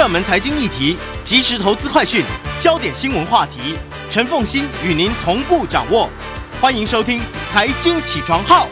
[0.00, 2.24] 热门财经议题、即时投资快讯、
[2.58, 3.76] 焦点新闻话题，
[4.08, 6.08] 陈凤欣与您同步掌握。
[6.58, 7.20] 欢迎收听
[7.52, 8.66] 《财经起床号》。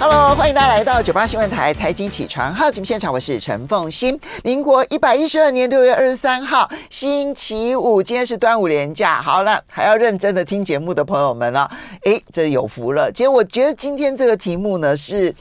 [0.00, 4.18] Hello，欢迎大家来到九八新闻台《财经起床号》节目现场，我是陈凤欣。
[4.42, 9.20] 民国一百一十二年六月二十三号，星期五，今天是端午连假。
[9.20, 11.70] 好了，还要认真的听节目的朋友们了，
[12.06, 13.12] 哎，这有福了。
[13.12, 15.34] 其实我觉得今天这个题目呢是，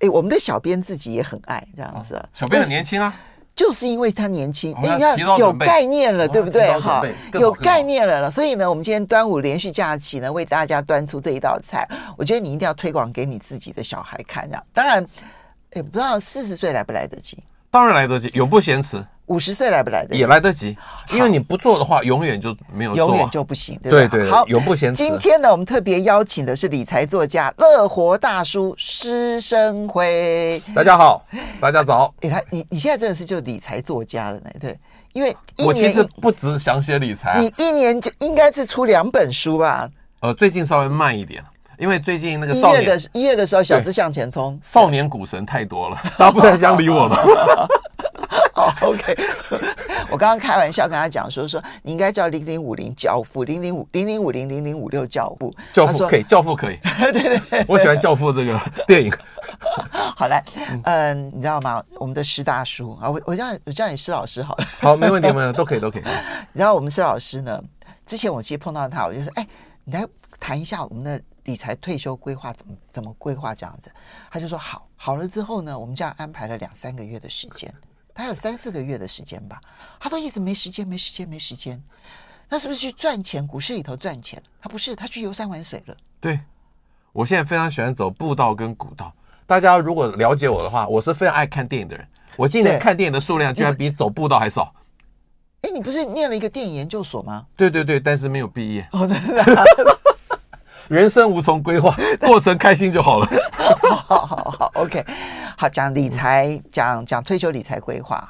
[0.00, 2.20] 哎，我们的小编自己也很爱这样子。
[2.34, 3.14] 小编很年轻啊。
[3.60, 6.66] 就是因为他年轻，你看有概念了，对不对？
[6.80, 7.02] 哈，
[7.34, 8.30] 有概念了了。
[8.30, 11.86] 所以呢，我们今天端午连续假期呢，为大家端出这一道菜。
[12.16, 14.64] 我觉得你一定要推广给你自己的小孩看，这样。
[14.72, 15.06] 当然，
[15.74, 17.36] 也不知道四十岁来不来得及。
[17.70, 19.04] 当然来得及，永不嫌迟。
[19.30, 20.18] 五十岁来不来得及？
[20.18, 20.76] 也来得及，
[21.12, 24.08] 因为你不做的话，永远就没有做，永远就不行，对不对？
[24.08, 25.04] 对对，好，永不嫌迟。
[25.04, 30.60] 今天呢，我们特别邀请的是理财作家乐活大叔施生辉。
[30.74, 31.24] 大家好，
[31.60, 32.12] 大家早。
[32.22, 34.50] 哎，他你你现在真的是就理财作家了呢？
[34.60, 34.76] 对，
[35.12, 39.88] 因为我其实不只想写理财，你一年就应该是出两本书吧？
[40.22, 41.40] 呃，最近稍微慢一点，
[41.78, 47.68] 因为最近那个少年一月的一月的时候，小资向前冲，少年股神太多了，大家不太想理我了。
[48.54, 49.16] 好，OK。
[50.10, 56.78] 我刚刚开玩笑跟他讲说，说你应该叫零零五零教父，零零五零零五零零零五六教父，教父可以，教父可以。
[57.00, 59.12] 对对对，我喜欢教父这个电影。
[60.16, 60.44] 好来，
[60.84, 61.82] 嗯，你知道吗？
[61.96, 64.64] 我们的施大叔啊，我我叫我叫你施老师好了。
[64.80, 66.02] 好，没问题，没问题，都可以，都可以。
[66.52, 67.60] 然后我们施老师呢，
[68.06, 69.46] 之前我其实碰到他，我就说，哎，
[69.84, 70.06] 你来
[70.38, 73.90] 谈一下我们的理财退休规划怎么怎么规划这样子。
[74.30, 77.72] 他就说好，好了之后呢，我们这样安排了两三个月的时间。
[78.20, 79.60] 还有三四个月的时间吧，
[79.98, 81.82] 他都一直没时间，没时间，没时间。
[82.48, 83.46] 那是不是去赚钱？
[83.46, 84.42] 股市里头赚钱？
[84.60, 85.96] 他不是，他去游山玩水了。
[86.20, 86.40] 对，
[87.12, 89.12] 我现在非常喜欢走步道跟古道。
[89.46, 92.06] 大家如果了解我的话，我是非常爱看电影的人。
[92.36, 94.74] 我今年看电影的数量居然比走步道还少。
[95.62, 97.46] 哎，你不是念了一个电影研究所吗？
[97.56, 98.88] 对对对，但是没有毕业。
[98.92, 99.44] 哦，真的。
[100.90, 103.26] 人生无从规划， 过程开心就好了。
[104.08, 105.04] 好好好，OK。
[105.56, 108.28] 好，讲理财，讲讲退休理财规划。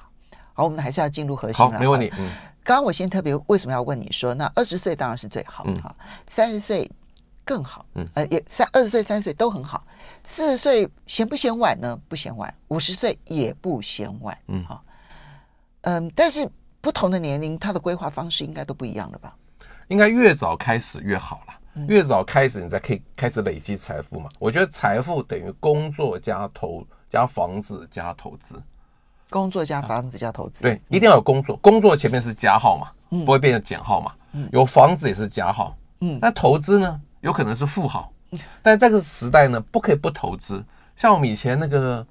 [0.52, 1.72] 好，我们还是要进入核心了。
[1.72, 2.12] 好，没问题。
[2.18, 2.28] 嗯，
[2.62, 5.94] 刚刚我先特别为什么要问你说，那二十岁当然是最好，哈，
[6.28, 6.90] 三十岁
[7.46, 9.82] 更好，嗯，呃，也三二十岁、三十岁都很好。
[10.22, 11.98] 四十岁嫌不嫌晚呢？
[12.10, 12.52] 不嫌晚。
[12.68, 14.84] 五十岁也不嫌晚，嗯，好，
[15.80, 16.46] 嗯，但是
[16.82, 19.34] 不同的年龄，他的规划方式应该都不一样了吧？
[19.88, 21.54] 应该越早开始越好了。
[21.88, 24.28] 越早开始，你才可以开始累积财富嘛。
[24.38, 28.62] 我觉得财富等于工作加投加房子加投资，
[29.28, 30.62] 工作加房子加投资。
[30.62, 32.90] 对，一定要有工作，工作前面是加号嘛，
[33.24, 34.12] 不会变成减号嘛。
[34.52, 38.12] 有房子也是加号，嗯，那投资呢，有可能是负号，
[38.62, 40.64] 但这个时代呢，不可以不投资。
[40.96, 42.06] 像我们以前那个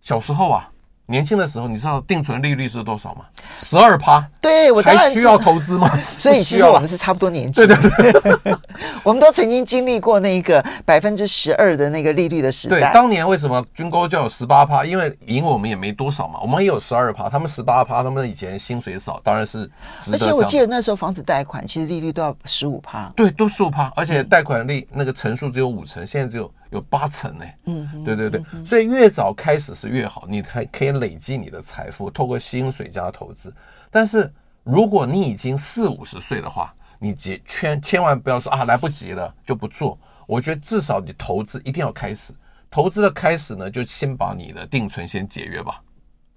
[0.00, 0.68] 小时候啊。
[1.06, 3.24] 年轻的时候，你知道定存利率是多少吗？
[3.56, 4.26] 十二趴。
[4.40, 5.90] 对，我还需要投资吗？
[6.16, 7.66] 所以其实我们是差不多年纪。
[7.66, 8.56] 对对对，
[9.02, 12.80] 我们都曾经经历过那个百分之十二的那个利率的时代。
[12.80, 14.84] 对，当年为什么军公教有十八趴？
[14.84, 19.68] 因为赢我们也没多少嘛，我们也有十二趴，他们十八趴，他们以前薪水少，当然是
[20.00, 20.16] 值得。
[20.16, 23.12] 而且我记得那时候房子贷款其实利率都要十五趴。
[23.14, 26.50] 对，都十五趴，而且贷款利那个成数只有五成，现在只有。
[26.72, 33.54] 有八成呢，嗯，对对对，所以越早开始是越好，你还可以累积你的财富，透过薪水加投资。
[33.90, 34.32] 但是
[34.64, 39.98] 如果你已经四五十岁的话，你千千千万不要说啊来不及了就不做。
[40.26, 42.32] 我觉得至少你投资一定要开始，
[42.70, 45.82] 投资的开始呢，就先把你的定存先解约吧。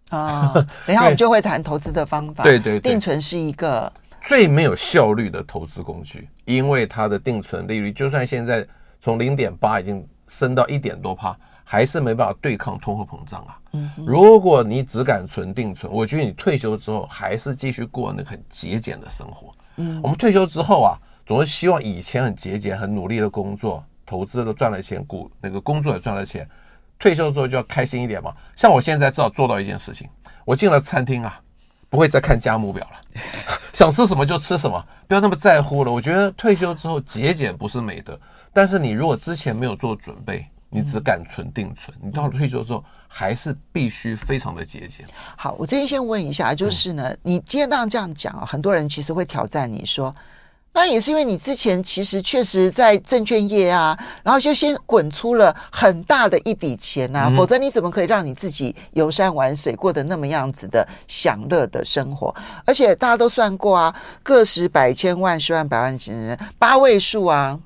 [0.10, 0.52] 啊，
[0.86, 2.44] 等一下我们 就会谈投资的方法。
[2.44, 3.90] 对对，定存是一个
[4.22, 8.68] 最没有效率的投资工具，因为它的定存利率就算现在
[9.00, 10.06] 从零点八已经。
[10.28, 13.60] 升到一点多趴，还是没办法对抗通货膨胀啊！
[13.74, 19.54] 嗯，如果你只敢存定存，我觉得你退休之后还是继续过那个很节俭的生活。
[19.78, 26.48] 嗯，我们退休之后啊，总是希望以前很节俭、很努力的工作、投资都赚了钱，股那个工作也赚了钱，
[26.98, 28.34] 退休之后就要开心一点嘛。
[28.56, 30.08] 像我现在至少做到一件事情，
[30.46, 31.42] 我进了餐厅啊，
[31.90, 33.22] 不会再看价目表了，
[33.74, 35.92] 想吃什么就吃什么，不要那么在乎了。
[35.92, 38.18] 我觉得退休之后节俭不是美德。
[38.56, 45.06] 但是你如果之前没有做准备，你只敢存定存，你到了退休之后还是必须非常的节俭。
[45.36, 50.16] 好，我这边先问一下，就是呢，你今天当然这样讲啊，很多人其实会挑战你说，
[50.72, 62.34] 那也是因为你之前其实确实在证券业啊，然后就先滚出了很大的一笔钱呐，否则你怎么可以让你自己游山玩水，过得那么样子的享乐的生活？
[62.66, 63.94] 而且大家都算过啊，
[64.24, 67.60] 个十百千万十万百万几人八位数啊。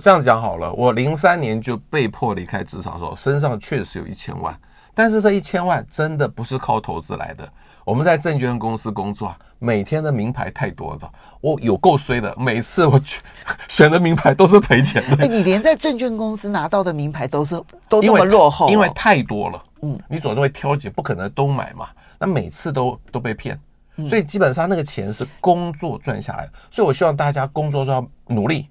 [0.00, 4.58] 我这样讲好了，我零三年就被迫离开职场的时候，身上确实有一千万，
[4.94, 7.46] 但是这一千万真的不是靠投资来的。
[7.84, 11.12] 我们在证券公司工作，每天的名牌太多了，
[11.42, 12.34] 我有够衰的。
[12.38, 13.20] 每次我去
[13.68, 15.22] 选的名牌都是赔钱的。
[15.22, 19.62] 哎，你连在证券公司拿到的名牌都是都那么落后，因为太多了。
[19.82, 21.86] 嗯，你总是会挑拣，不可能都买嘛。
[22.18, 23.60] 那每次都都被骗，
[24.08, 26.52] 所以基本上那个钱是工作赚下来的。
[26.70, 28.66] 所以我希望大家工作上努力，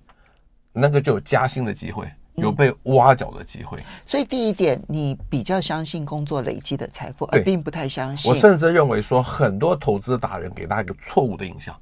[0.74, 2.07] 那个就有加薪的机会。
[2.36, 8.31] 有被挖角的机会，所以第一点，你比较相信工作累积的财富，而并不太相信。
[8.31, 11.75] 我甚至认为说，很多投资达人给大家一个错误的印象：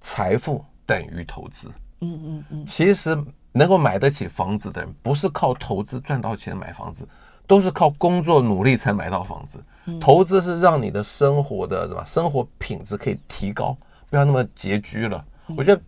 [0.00, 1.68] 财富等于投资。
[2.02, 2.64] 嗯嗯嗯。
[2.64, 3.18] 其实
[3.50, 7.04] 能够买得起房子的人，不是靠投资赚到钱买房子，
[7.44, 9.60] 都是靠工作努力才买到房子。
[10.00, 13.76] 投资是让你的生活的什么生活品质可以提高，
[14.08, 15.24] 不要那么拮据了。
[15.56, 15.82] 我觉得。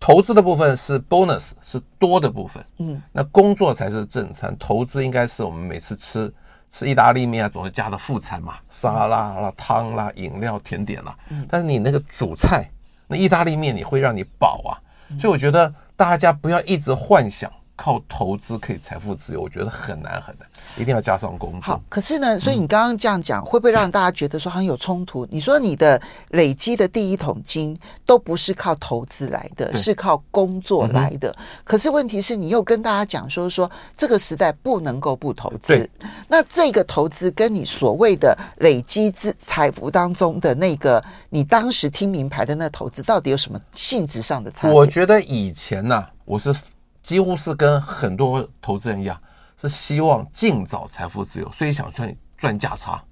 [0.00, 2.64] 投资的部分是 bonus，是多的部分。
[2.78, 4.56] 嗯，那工作才是正餐。
[4.58, 6.32] 投资应该是我们每次吃
[6.70, 11.14] 吃意大利面啊，总是加的副餐嘛，沙拉啦、汤啦、饮料、甜点啦。
[11.28, 12.68] 嗯，但是你那个主菜，
[13.06, 14.72] 那意大利面你会让你饱啊。
[15.20, 17.52] 所以我觉得大家不要一直幻想。
[17.82, 20.46] 靠投资可以财富自由，我觉得很难很难，
[20.76, 21.60] 一定要加上工作。
[21.62, 25.26] 好，可是呢，所以你刚刚这样讲，会不会让大家觉得说很有冲突？
[25.30, 25.98] 你说你的
[26.32, 27.74] 累积的第一桶金
[28.04, 31.34] 都不是靠投资来的，是靠工作来的。
[31.64, 35.88] 可是问题是你又跟大家讲说说这个时代不能够不投资。
[36.28, 44.76] 那这个投资跟你所谓的累积资财富当中的那个你当时听名牌的那投资，到底有什么性质上的差别？
[44.76, 46.54] 我觉得以前呢、啊，我是。
[47.02, 49.20] 几乎是跟很多投资人一样，
[49.56, 53.02] 是希望尽早财富自由，所以想赚赚价差。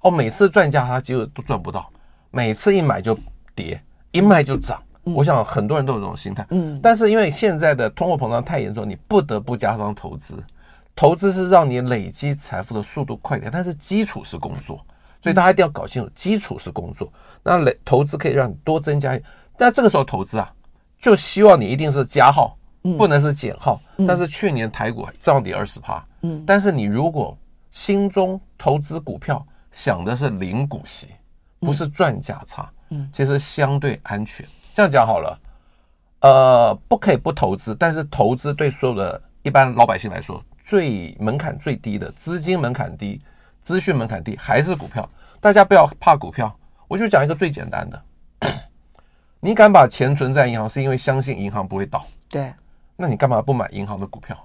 [0.00, 1.90] 哦，每次赚价差，几乎都赚不到。
[2.30, 3.18] 每次一买就
[3.54, 3.82] 跌，
[4.12, 4.82] 一卖就涨。
[5.02, 6.46] 我想很多人都有这种心态。
[6.50, 6.78] 嗯。
[6.82, 10.34] 但是因为现在的通货膨胀太严重，你不得不加上投资。
[10.94, 14.76] 投资是让你累积财富的速度快点，但是基础是工作，
[15.22, 17.10] 所以大家一定要搞清楚，基础是工作。
[17.42, 19.18] 那累投资可以让你多增加，
[19.56, 20.52] 但这个时候投资啊，
[20.98, 22.56] 就希望你一定是加号。
[22.96, 27.36] 不能是减号，但是去年台股涨跌二十趴，嗯，但是你如果
[27.70, 31.08] 心中投资股票想的是零股息，
[31.60, 34.46] 不是赚价差，嗯，其实相对安全。
[34.72, 35.40] 这样讲好了，
[36.20, 43.20] 呃，不可以不投资，但是投资对所有的一般老百姓来说，最门槛最低的资金门槛低，
[43.60, 45.08] 资讯门槛低，还是股票。
[45.38, 46.54] 大家不要怕股票，
[46.88, 48.02] 我就讲一个最简单的，
[49.40, 52.52] 你敢把钱存在银行，是因为相信银行不会倒，对。
[53.00, 54.36] 那你干嘛不买银行的股票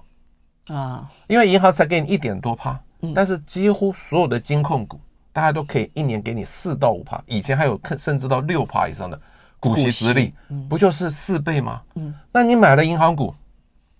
[0.68, 1.06] 啊？
[1.26, 2.80] 因为银行才给你一点多趴，
[3.14, 4.98] 但是几乎所有的金控股，
[5.30, 9.20] 大家都可以一年给你四到五趴，以前还有甚至到六趴以上的
[9.60, 10.32] 股息殖利，
[10.70, 11.82] 不就是四倍吗？
[11.96, 13.34] 嗯，那你买了银行股、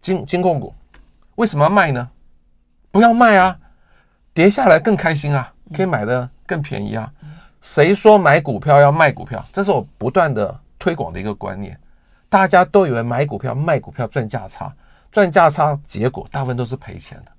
[0.00, 0.72] 金金控股，
[1.34, 2.08] 为什么要卖呢？
[2.90, 3.58] 不要卖啊，
[4.32, 7.12] 跌下来更开心啊，可以买的更便宜啊。
[7.60, 9.44] 谁说买股票要卖股票？
[9.52, 11.78] 这是我不断的推广的一个观念。
[12.28, 14.74] 大家都以为买股票、卖股票赚价差，
[15.10, 17.32] 赚价差，结果大部分都是赔钱的。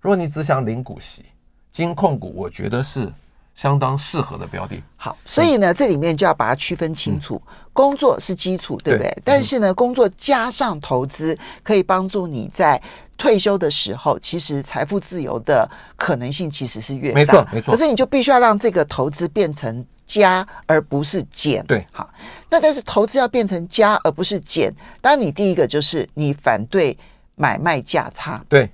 [0.00, 1.24] 如果你只想领股息，
[1.70, 3.10] 金控股我觉得是
[3.54, 4.82] 相当适合的标的。
[4.96, 7.40] 好，所以呢，这里面就要把它区分清楚。
[7.72, 9.16] 工作是基础，对不对？
[9.24, 12.82] 但是呢，工作加上投资，可以帮助你在
[13.16, 17.14] 退休的时候，其实财富自由的可能性其实是越大。
[17.14, 17.72] 没错，没错。
[17.72, 21.64] 可是你就必须要让这个投资变成加，而不是减。
[21.66, 22.08] 对，好。
[22.50, 26.96] 那但是投资要变成加而不是减，当然你第一个就是你反对
[27.36, 28.70] 买卖价差，对，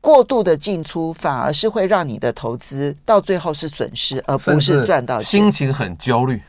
[0.00, 5.24] 过度的进出反而是会让你的投资到最后是损失，而不是赚到钱。
[5.24, 6.40] 心情很焦虑，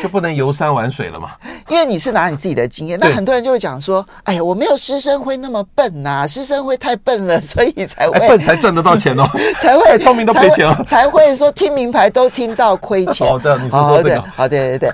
[0.00, 1.32] 就不能游山玩水了嘛？
[1.68, 9.26] 因为你是拿你自己的经验，那很多人就会讲说：“哎呀，我没有师生会那么笨呐、啊，施升辉太笨了， 所以才会、哎、笨才赚得到钱哦，
[9.60, 14.22] 才会聪明都赔钱了，才会说听名牌都听到亏钱。”好的，你是说这个？
[14.22, 14.92] 好，对对对。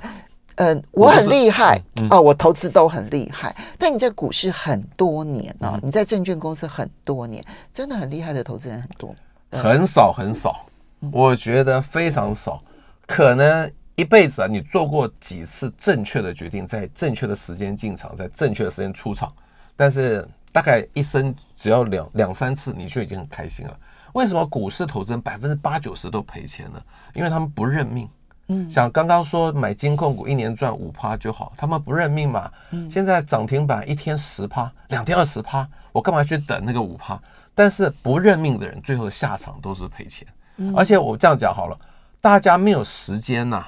[0.60, 3.54] 嗯，我很厉害哦，我投资都很厉害。
[3.78, 9.14] 但你在股市很多年哦，你在证券公司很多年，真的很厉害的投资人很多，
[9.52, 10.66] 很少很少，
[11.12, 12.60] 我觉得非常少。
[13.06, 19.32] 可能一辈子啊，你做过几次正确的决定，在正确的时间进场，在正确的时间出场，
[19.74, 23.76] 但是大概一生只要两两三次，你就已经很开心了。
[24.12, 26.80] 为什么股市投资人百分之八九十都赔钱呢？
[27.12, 28.08] 因为他们不认命。
[28.50, 32.48] 嗯，像刚刚说买金控股一年赚五趴就好，他们不认命嘛。
[32.70, 37.20] 嗯，现在涨停板一天十趴，两天二十趴，我干嘛去等那个五趴？
[37.52, 40.24] 但是不认命的人，最后的下场都是赔钱。
[40.58, 41.76] 嗯，而且我这样讲好了，
[42.20, 43.66] 大家没有时间呐，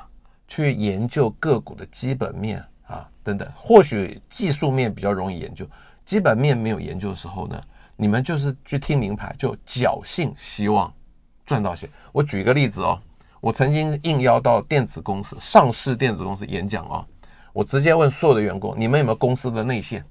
[0.50, 3.48] 去研究个股的基本面啊等等。
[3.54, 5.64] 或许技术面比较容易研究，
[6.04, 7.58] 基本面没有研究的时候呢，
[7.96, 10.92] 你们就是去听名牌，就侥幸希望
[11.46, 11.88] 赚到钱。
[12.10, 13.00] 我举一个例子哦，
[13.40, 17.06] 我曾经应邀到电子公司、上市电子公司演讲哦，
[17.52, 20.04] 我直接问所有的员工：你们有没有公司的内线？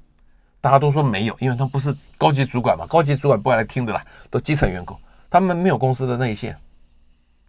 [0.61, 4.97] 大家都说没有，因为他们不是高级主管嘛，高级主管不会来听的啦，都基层员工，
[5.29, 6.57] 他们没有公司的内线。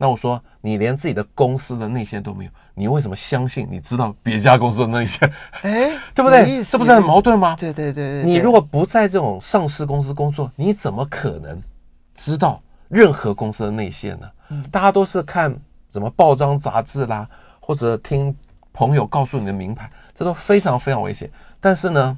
[0.03, 5.31] 那我说，你连自己的公司的内线都没有，你为什么相信你知道别家公司的内线？
[5.61, 6.65] 哎， 对不对？
[6.65, 7.55] 这不是很矛盾吗？
[7.57, 8.25] 对对对对。
[8.25, 11.63] 你如果不在这种上市公司工作，你怎么可能
[12.15, 14.27] 知道任何公司的内线呢？
[14.49, 15.55] 嗯，大家都是看
[15.93, 17.29] 什么报章杂志啦，
[17.61, 18.35] 或者听
[18.73, 21.31] 朋友告诉你的名牌，这都非常非常危险。
[21.61, 22.17] 但是呢，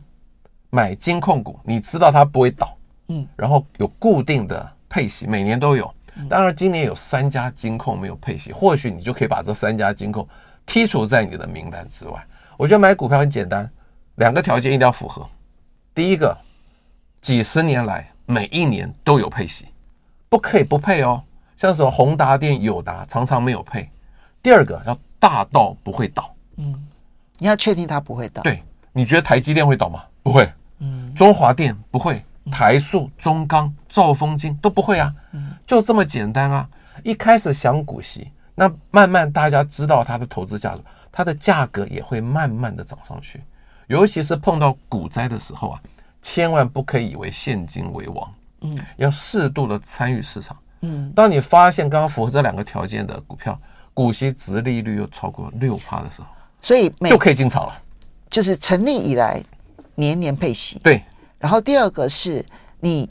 [0.70, 2.76] 买金控股，你知道它不会倒，
[3.08, 5.92] 嗯，然后有固定的配息，每年都有。
[6.28, 10.28] 当然，今年有三家金控没有配息，或许你就可以把这三家金控
[10.66, 12.26] 剔除在你的名单之外。
[12.56, 13.68] 我觉得买股票很简单，
[14.16, 15.26] 两个条件一定要符合。
[15.94, 16.36] 第一个，
[17.20, 19.68] 几十年来每一年都有配息，
[20.28, 21.22] 不可以不配哦。
[21.56, 23.90] 像什么宏达电、友达常常没有配。
[24.42, 26.34] 第二个，要大到不会倒。
[26.56, 26.74] 嗯，
[27.38, 28.42] 你要确定它不会倒。
[28.42, 30.02] 对，你觉得台积电会倒吗？
[30.22, 30.50] 不会。
[30.80, 32.22] 嗯，中华电不会。
[32.50, 35.14] 台塑、中钢、兆丰金都不会啊，
[35.66, 36.68] 就这么简单啊！
[37.02, 43.42] 一开始想股息，那慢慢大家知道它的投资价值，它的价格也会慢慢的涨上去。
[43.86, 45.80] 尤其是碰到股灾的时候啊，
[46.20, 51.12] 千万不可以以为现金为王，嗯，要适度的参与市场，嗯。
[51.14, 53.58] 当你发现刚刚符合这两个条件的股票，
[53.92, 56.28] 股息值利率又超过六趴的时候，
[56.62, 57.82] 所以就可以进场了。
[58.30, 59.42] 就是成立以来
[59.94, 61.02] 年年配息，对。
[61.38, 62.42] 然后第二个是
[62.80, 63.10] 你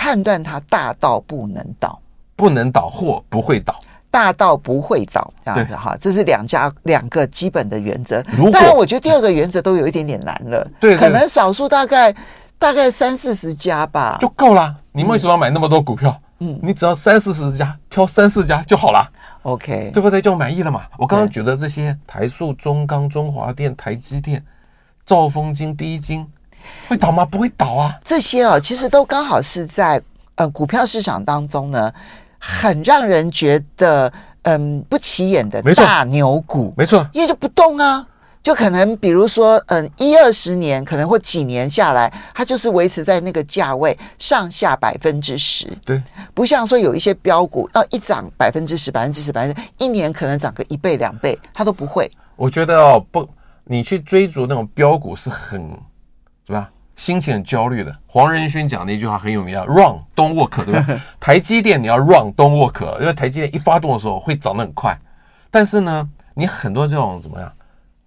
[0.00, 2.00] 判断它大到不能倒，
[2.34, 3.78] 不能倒或不会倒，
[4.10, 8.22] 大到不会倒这样子哈，这是两家两个基本的原则。
[8.50, 12.10] 当然，我觉得第二个原则都有一点点难了，对，可能少数大概
[12.58, 14.74] 大概三四十家吧，就够了。
[14.90, 16.18] 你为什么要买那么多股票？
[16.38, 19.06] 嗯，你只要三四十家，挑三四家就好了。
[19.42, 20.22] OK，对不对？
[20.22, 20.84] 就满意了嘛。
[20.96, 24.42] 我刚刚举的这些台塑、中钢、中华电、台积电、
[25.04, 26.26] 兆丰金、第一金。
[26.88, 27.24] 会倒吗？
[27.24, 27.98] 不会倒啊！
[28.04, 30.00] 这些哦，其实都刚好是在
[30.34, 31.92] 呃股票市场当中呢，
[32.38, 34.12] 很让人觉得
[34.42, 38.04] 嗯不起眼的大牛股，没错，因为就不动啊，
[38.42, 46.02] 就可能比如说嗯一二十年，可能或几年下来，它就是维持在那个价位上下百分之十，对，
[46.34, 52.10] 不像说有一些标股要一涨百分之十、百分之十、百分之一年可能涨个一倍两倍，它都不会。
[52.36, 53.28] 我觉得哦，不，
[53.64, 55.70] 你去追逐那种标股是很。
[56.50, 56.68] 对吧？
[56.96, 57.96] 心情很焦虑的。
[58.08, 61.00] 黄仁勋讲的一句话很有名啊，“Run, don't walk”，对吧？
[61.20, 64.98] 台积电你要 “Run, don't walk”，因为台积电一发动的时候会涨得很快。
[65.48, 67.50] 但是呢，你很多这种怎么样，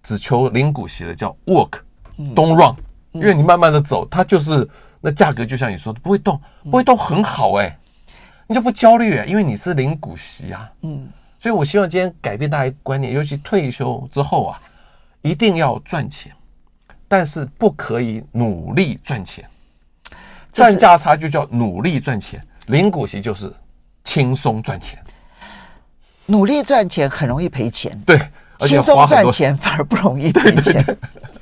[0.02, 2.76] 只求领股息的叫 “Walk，don't run”，
[3.12, 4.68] 因为你慢慢的走，它就是
[5.00, 7.78] 那价格就像你说的不会动，不会动很好哎，
[8.46, 10.70] 你就不焦虑哎，因为你是领股息啊。
[10.82, 11.08] 嗯，
[11.40, 14.60] 所以我希望今天改变大家观念，尤其退休之后啊，
[15.22, 16.30] 一定要赚钱。
[17.16, 19.48] 但是不可以努力赚钱，
[20.52, 23.54] 赚价差就叫努力赚钱，领股息就是
[24.02, 24.98] 轻松赚钱。
[26.26, 28.18] 努力赚钱很容易赔钱，对，
[28.58, 30.84] 轻松赚钱反而不容易赔钱。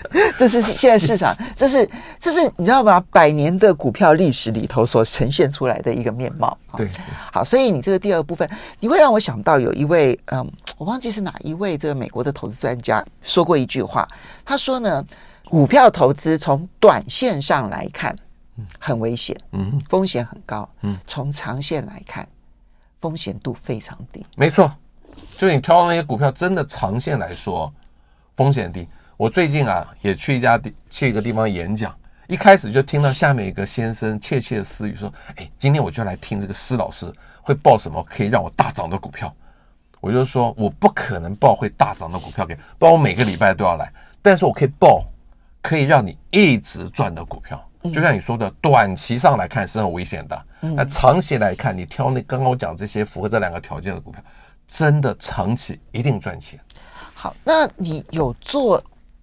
[0.38, 3.02] 这是现在市场，这是这是你知道吗？
[3.10, 6.56] 百年的股票历史里头所呈现出来的一个面貌。
[6.76, 6.90] 对，
[7.32, 8.48] 好，所以你这个第二部分，
[8.80, 14.08] 你会让我想到有一位，嗯，我忘记是哪一位这个美国的投资专家说过一句话，
[14.44, 15.04] 他说呢，
[15.44, 18.16] 股票投资从短线上来看
[18.78, 22.26] 很危险，嗯，风险很高，嗯，从长线来看
[23.00, 24.24] 风险度非常低。
[24.36, 24.72] 没错，
[25.34, 27.72] 就是你挑那些股票，真的长线来说
[28.34, 28.88] 风险低。
[29.22, 31.96] 我最近啊，也去一家地，去一个地方演讲。
[32.26, 37.06] 一开始就听到下面一个先生窃窃私语说：“哎，今天我就来听这个施老师
[37.40, 39.32] 会报什么可以让我大涨的股票。”
[40.02, 43.92] 我就说：“我不可能报会大涨的股票给，不然我每个礼拜都要来。
[44.20, 45.04] 但是我可以报
[45.60, 47.64] 可以让你一直赚的股票。
[47.92, 54.20] 就像你说的，短期上来看是很危险的，那长期来看，你挑那刚刚我讲这些符合这两个条件的股票，
[54.66, 56.58] 真的长期一定赚钱。”
[57.14, 58.82] 好，那你有做？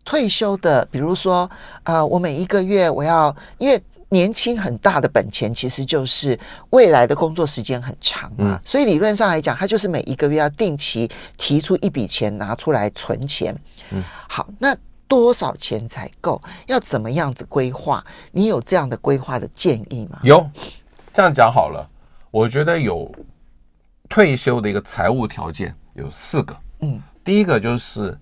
[0.10, 1.48] 退休的，比如说，
[1.84, 6.38] 呃，我每一个月我要，因为年轻很大的本钱其实就是
[6.72, 13.56] 未来的工作时间很长嘛，嗯、所以理论上来讲，他就是每一个月要定期提出一笔钱拿出来存钱。
[13.92, 14.76] 嗯，好，那
[15.08, 16.42] 多少钱才够？
[16.66, 18.04] 要怎么样子规划？
[18.32, 20.18] 你有这样的规划的建议吗？
[20.24, 20.44] 有，
[21.14, 21.88] 这样讲好了，
[22.32, 23.14] 我觉得有
[24.10, 26.58] 退休的一个财务条件有四个。
[26.80, 28.18] 嗯，第一个就是。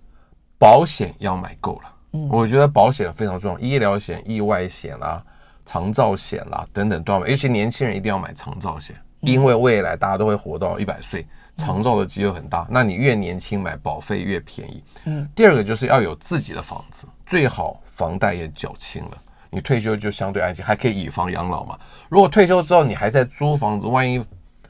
[0.60, 5.24] 保险要买够了，嗯，我觉得保险非常重要，医疗险、意外险啦、
[5.66, 12.66] 长照险啦等等都要买，尤其年轻人一定要买长照险，因为未来大家都会活到一百岁，长照的机会很大。
[12.70, 14.84] 那你越年轻买保费越便宜。
[15.06, 15.30] 嗯。
[15.36, 19.18] 第二个就是要有自己的房子，最好房贷也缴清了，
[19.50, 21.78] 你退休就相对安心，还可以以房养老嘛。
[22.10, 24.24] 如果退休之后你还在租房子，万一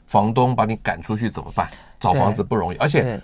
[0.06, 1.68] 房东把你赶出去怎么办？
[2.00, 3.20] 找房子不容易，而且，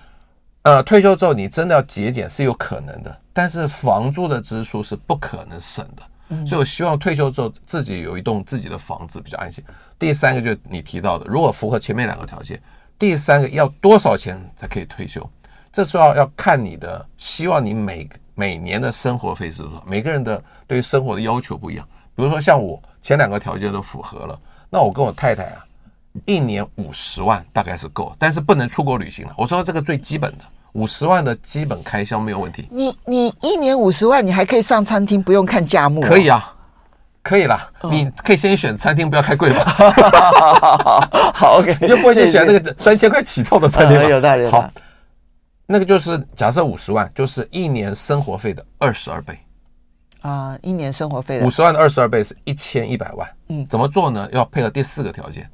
[0.64, 6.02] 呃，退休之后你真的要节俭是有可能的，但是房租的支出是不可能省的。
[6.46, 9.62] 所以，我希望退休之后自己有一栋自己的房子比较安心。
[9.98, 12.60] 第三个就是你提到的，如果符合前面两个条件，
[12.98, 15.24] 第三个要多少钱才可以退休？
[15.70, 19.84] 这时候要要看你的，希望你每每年的生活费是多少？
[19.86, 21.86] 每个人的对于生活的要求不一样。
[22.16, 24.40] 比如说像我前两个条件都符合了，
[24.70, 25.66] 那我跟我太太啊，
[26.26, 29.34] 一年五十万大概是够，但是不能出国旅行了。
[29.36, 30.44] 我说这个最基本的。
[30.74, 32.66] 五十万的基本开销没有问题。
[32.68, 36.00] 你你一年五十万，你还可以上餐厅，不用看价目。
[36.00, 36.52] 可以啊，
[37.22, 37.70] 可以啦。
[37.84, 39.60] 你可以先选餐厅，不要太贵嘛。
[41.32, 44.02] 好，OK， 你就不会去选那个三千块起跳的餐厅吗？
[44.10, 44.48] 有道理。
[44.48, 44.68] 好，
[45.64, 49.38] 那个就是假设五十万，就是一年生活费的二十二倍。
[50.22, 53.30] 啊，一年生活费的五十万的二十二倍是一千一百万。
[53.46, 54.28] 嗯，怎么做呢？
[54.32, 55.48] 要配合第四个条件，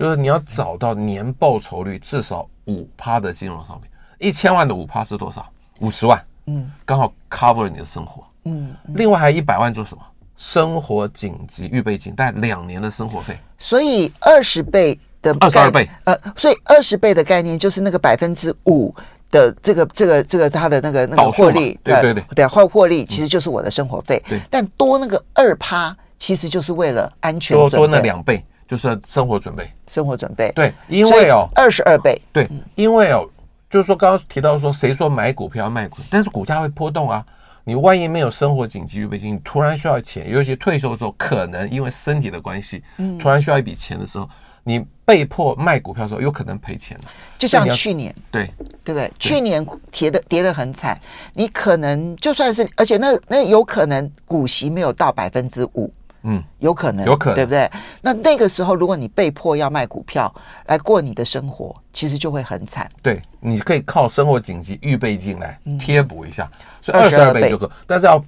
[0.00, 3.90] 就是你要找到年报酬率至少五趴的金融商品。
[4.18, 5.46] 一千万的五趴是多少？
[5.80, 10.02] 五十万，嗯，刚好 cover 你的生活，嗯，另外还有一百万做什么？
[10.38, 13.38] 生活紧急预备金，带两年的生活费。
[13.58, 18.94] 所以二十倍的二十二倍，呃，所以二十倍的概念就是那个百分之五
[19.30, 33.28] 的这个这个这个它的那个那个获利，对对对，对获获利其实就是我的生活费，对，但多那个二趴其实就是为了安全，多多那两倍就是生活准备，生活准备，对，因为哦，二十二倍，对，因为哦。
[33.68, 35.98] 就是说，刚刚提到说，谁说买股票要卖股？
[36.10, 37.24] 但是股价会波动啊！
[37.62, 42.82] 你万一没有生活紧急预备金，你突然需要钱，尤其退休的时候，可能因为身体的关系，
[43.20, 44.28] 突然需要一笔钱的时候，
[44.64, 46.98] 你被迫卖股票的时候，有可能赔钱。
[47.38, 48.50] 就像去年，对
[48.82, 49.08] 对不对？
[49.20, 51.00] 去年跌的跌得很惨，
[51.34, 55.88] 你可能就算是，而且那那有可能股息没有到百分之五。
[56.22, 57.70] 嗯，有可能，有可能，对不对？
[58.02, 60.32] 那那个时候，如果你被迫要卖股票
[60.66, 62.86] 来过你的生活，其实就会很惨。
[63.02, 67.70] 对，你可以靠生活紧急预备金来贴补一下，嗯、所以二十二倍就够。
[67.86, 68.22] 但是要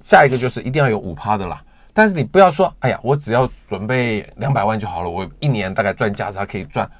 [0.00, 1.62] 下一个就是一定要有五趴的啦。
[1.92, 6.90] 但是你不要说，哎呀，我只要准备两百万就好了，我一年大概赚价差可以赚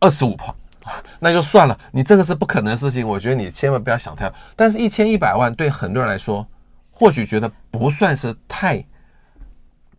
[0.00, 0.54] 二十五趴，
[1.20, 1.78] 那就算了。
[1.92, 4.32] 你这个是不可能的事情，我觉得你千万不要想太。
[4.54, 6.46] 但是一千一百万对很多人来说，
[6.90, 8.82] 或许觉得不算是太。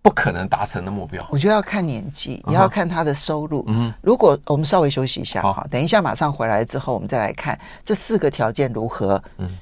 [0.08, 3.66] 不可能达成的目标，我觉得要看年纪，也要看他的收入。
[3.68, 9.58] 嗯，如果我们稍微休息一下，好，等一下马上回来之后，我们再来看这四个条件如何，嗯，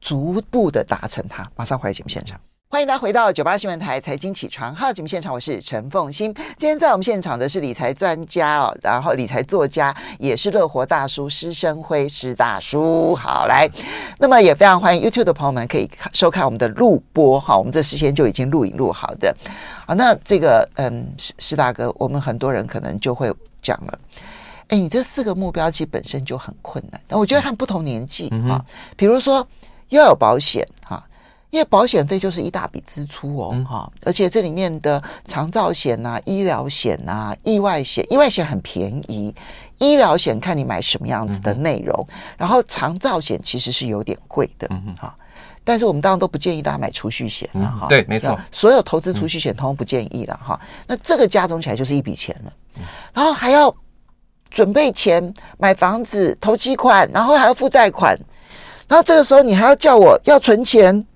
[0.00, 1.46] 逐步的达成它。
[1.56, 2.40] 马上回来节目现场。
[2.72, 6.32] 欢迎大家回到九八新闻台财经起床号节目现场，我是陈凤欣。
[6.56, 13.14] 今天在我们现场的是理财专家哦，然后理财作家，也是乐活大叔施生辉施大叔。
[13.14, 13.68] 好，来，
[14.18, 19.36] 那么也非常欢迎 YouTube 的朋友们可以收看我们的录播哈，我们这事先就已经录影录好的。
[19.86, 23.30] 好，那这个嗯，施施大哥，我们很多人可能就会
[23.60, 23.98] 讲了，
[24.68, 28.64] 哎，你这四个目标其实本身就很困难，但我觉得看不同年纪哈，
[28.96, 29.46] 比如说
[29.90, 31.06] 要有保险哈。
[31.52, 39.34] 因为保险费就是一大笔支出哦，哈、嗯，而且这里面的长照险呐、啊、医疗险呐、啊、意外险，意外险很便宜，
[39.76, 44.66] 医疗险看你买什么样子的内容，嗯、然后长照险其实是有点贵的，
[44.98, 45.14] 哈、
[45.62, 53.72] 但是我们当然都不建议大家买储蓄险了，哈、嗯，对，没错，所有投资储蓄险通通不建议了，哈、嗯，那这个加总起来就是一笔钱了，嗯、然后还要
[54.48, 58.18] 准备钱买房子、投期款，然后还要付贷款，
[58.88, 61.06] 然后这个时候你还要叫我要存钱。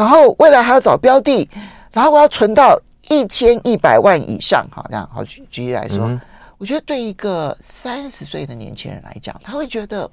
[0.00, 1.46] 然后未来还要找标的，
[1.92, 2.74] 然后我要存到
[3.10, 6.18] 一千一百万以上，好，这样好举举例来说，嗯、
[6.56, 10.10] 我觉得对一个三十岁的年轻人来讲，他会觉得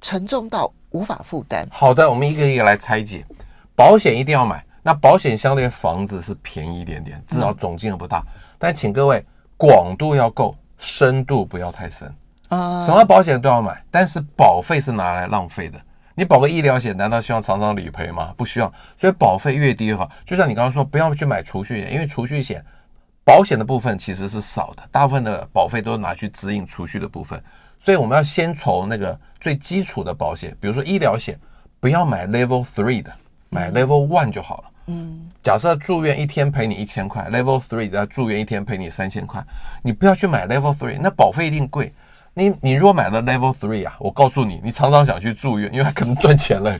[0.00, 1.66] 沉重到无法负担。
[1.68, 3.26] 好的，我们一个一个来拆解。
[3.74, 8.20] 保险一定要买，那保险相对房子是便宜一点点，至少总金额不大。
[8.20, 8.26] 嗯、
[8.56, 9.26] 但请各位
[9.56, 12.06] 广度要够，深度不要太深
[12.50, 12.86] 啊。
[12.86, 15.80] 什么保险都要买，但是保费是拿来浪费的。
[16.18, 18.34] 你保个医疗险，难道希望常常理赔吗？
[18.36, 20.10] 不需要，所以保费越低越好。
[20.26, 22.60] 就像你刚刚说，不要去买储蓄险，因为储蓄险
[23.24, 27.40] 保险的部分其实是少的，大部分的保费都拿去指引储蓄的部分。
[27.78, 31.38] 所以我们要先从那个最基础的保险，比如说医疗险，
[31.78, 33.12] 不要买 Level Three 的，
[33.48, 34.64] 买 Level One 就好了。
[34.86, 39.40] 嗯，假设住院一天赔你一千块，Level Three 的住院一天赔你三千块，
[39.82, 41.94] 你不要去买 Level Three，那保费一定贵。
[42.38, 46.78] 你你如果买了 Level Three 啊，我告诉你，你常常想去住院，因为它可能赚钱了。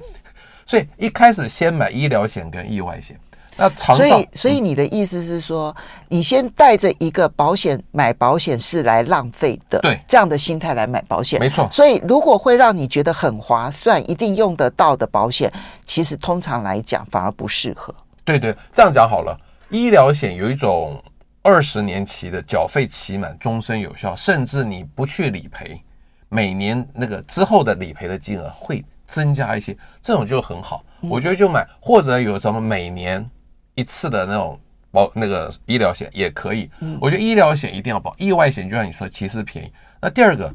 [0.65, 3.19] 所以一开始先买医疗险跟意外险，
[3.57, 5.75] 那常所以，所以你的意思是说，
[6.07, 11.69] 你先带着一个保险买保险是来浪费的，对这样的心态来买保险，没错。
[11.73, 15.53] 所以，如果会让你觉得很划算、一定用得到的保险，
[15.85, 17.93] 其实通常来讲反而不适合。
[18.25, 19.37] 对对，这样讲好了。
[19.71, 21.03] 医疗险有一种
[21.49, 25.83] 二十年期的缴费期满，终身有效，甚至你不去理赔，
[26.29, 30.85] 每年那个之后的理赔的金额会增加一些，这种就很好。
[31.01, 33.27] 我觉得就买，或者有什么每年
[33.75, 36.71] 一次的那种保那个医疗险也可以。
[37.01, 39.73] 我觉得医疗险一定要保，意外险就像你说，其实便宜。
[40.03, 40.53] 那第二个，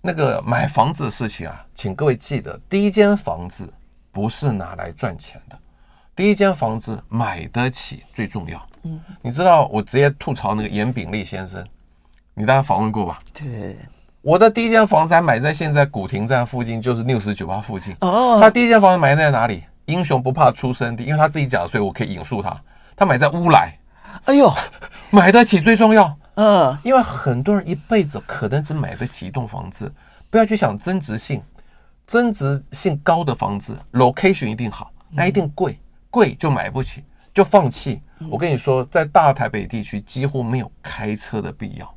[0.00, 3.70] 那个买房子的事情啊，请各位记得，第一间房子
[4.10, 5.58] 不是拿来赚钱的，
[6.16, 8.69] 第一间房子买得起最重要。
[8.82, 11.64] 嗯，你知道我直接吐槽那个严炳立先生，
[12.34, 13.18] 你大家访问过吧？
[13.32, 13.76] 对。
[14.22, 17.96] 我的第一间房子还买在现在古亭站附近，就是六十九号附近。
[18.00, 18.38] 哦。
[18.40, 19.64] 他第一间房子买在哪里？
[19.86, 22.54] 英雄不怕出身低，因为他自己讲，所以我可以引述他。
[22.94, 23.76] 他买在乌来，
[24.26, 24.52] 哎呦，
[25.08, 26.14] 买得起最重要。
[26.34, 29.90] 嗯，因为很多人一辈子可能只买得起一栋房子，
[30.28, 31.42] 不要去想增值性，
[32.06, 35.78] 增值性高的房子，location 一定好，那一定贵，
[36.10, 37.02] 贵就买不起，
[37.34, 38.00] 就放弃。
[38.28, 41.94] 我跟你说，在大台北地区几乎没有开车的必要，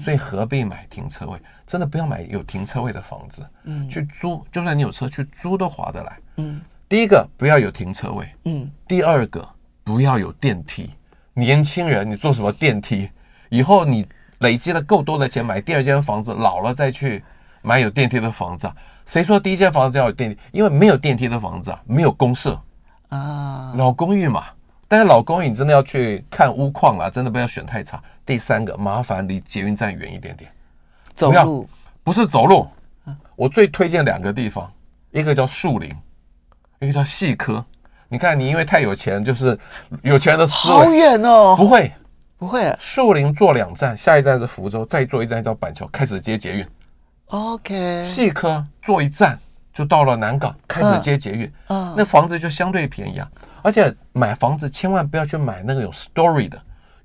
[0.00, 1.38] 所以何必买停车位？
[1.66, 6.60] 真的不要买有停车位的房子，嗯，去租，就算你有车去租都划得来，嗯。
[6.88, 8.70] 第一个不要有停车位，嗯。
[8.86, 9.48] 第二个
[9.82, 10.90] 不要有电梯。
[11.34, 13.10] 年轻人，你坐什么电梯？
[13.48, 14.06] 以后你
[14.38, 17.24] 累积了够多的钱买第二间房子，老了再去
[17.62, 18.76] 买有电梯的房子啊？
[19.04, 20.38] 谁说第一间房子要有电梯？
[20.52, 22.60] 因为没有电梯的房子啊，没有公社
[23.08, 24.44] 啊，老公寓嘛。
[24.88, 28.02] 但是老公你真的要去看屋况啊，真的不要选太差。
[28.24, 30.50] 第三个，麻烦离捷运站远一点点，
[31.14, 31.68] 走路
[32.02, 32.68] 不是走路。
[33.34, 34.72] 我最推荐两个地方，
[35.10, 35.94] 一个叫树林。
[36.78, 37.64] 一个叫细科，
[38.06, 39.58] 你看你因为太有钱，就是
[40.02, 40.74] 有钱人的思维。
[40.74, 41.90] 好远哦，不会，
[42.36, 42.76] 不会。
[42.78, 46.66] 树林坐两站，下一站是福州，再坐一站到板桥，开始接捷运。
[47.28, 48.02] OK。
[48.02, 49.38] 细科坐一站
[49.72, 51.50] 就到了南港，开始接捷运。
[51.68, 53.26] 嗯，那房子就相对便宜啊。
[53.66, 56.56] 而且买房子千万不要去买那个有 story 的。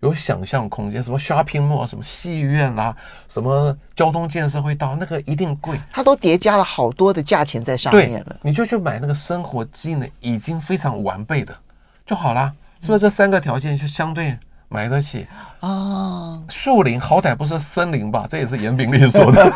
[0.02, 2.96] 有想象空间，什么 shopping mall，什么戏院啦，
[3.30, 5.80] 什么交通建设会到，那个一定贵。
[5.92, 8.36] 它都叠加了好多的价钱在上面了。
[8.42, 11.56] 你就去买那个生活机能已经非常完备的
[12.04, 13.00] 就好啦，是不是？
[13.00, 14.36] 这三个条件就相对
[14.70, 15.28] 买得起
[15.60, 16.42] 啊。
[16.50, 18.26] 树林好歹不是森林吧？
[18.28, 19.52] 这也是严炳立说的，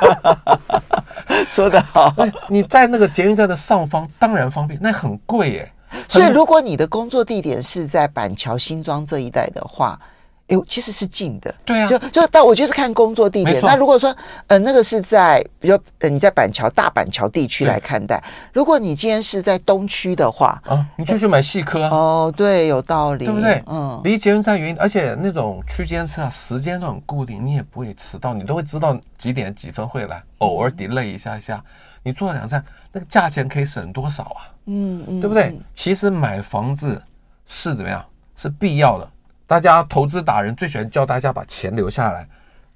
[1.50, 2.14] 说的好。
[2.50, 5.72] 你在那个捷运站的上方，当然方便，那很贵耶。
[6.08, 10.00] 所以如果你的工作地点是在板桥新庄这一带的话。
[10.48, 13.60] 哎，其实是近的，对啊，就就但我觉得是看工作地点。
[13.64, 21.90] 那如果说，呃，那个是在，比如呃你在板桥大板桥地区来看待，如果你今天是在东区的话，啊，你就去买细科啊。
[21.90, 23.60] 哦，对，有道理，对不对？
[23.66, 31.60] 嗯，离捷运站远，而且那种区间车啊，时间都很固定，你也不会迟到，你都会知道几点几分会来，偶尔 delay 一下下，
[32.04, 34.54] 你坐两站，那个价钱可以省多少啊？
[34.66, 35.58] 嗯嗯，对不对？
[35.74, 37.02] 其实买房子
[37.46, 38.04] 是怎么样？
[38.36, 39.10] 是必要的。
[39.48, 42.28] 大家投资达人最喜欢教大家把钱留下来，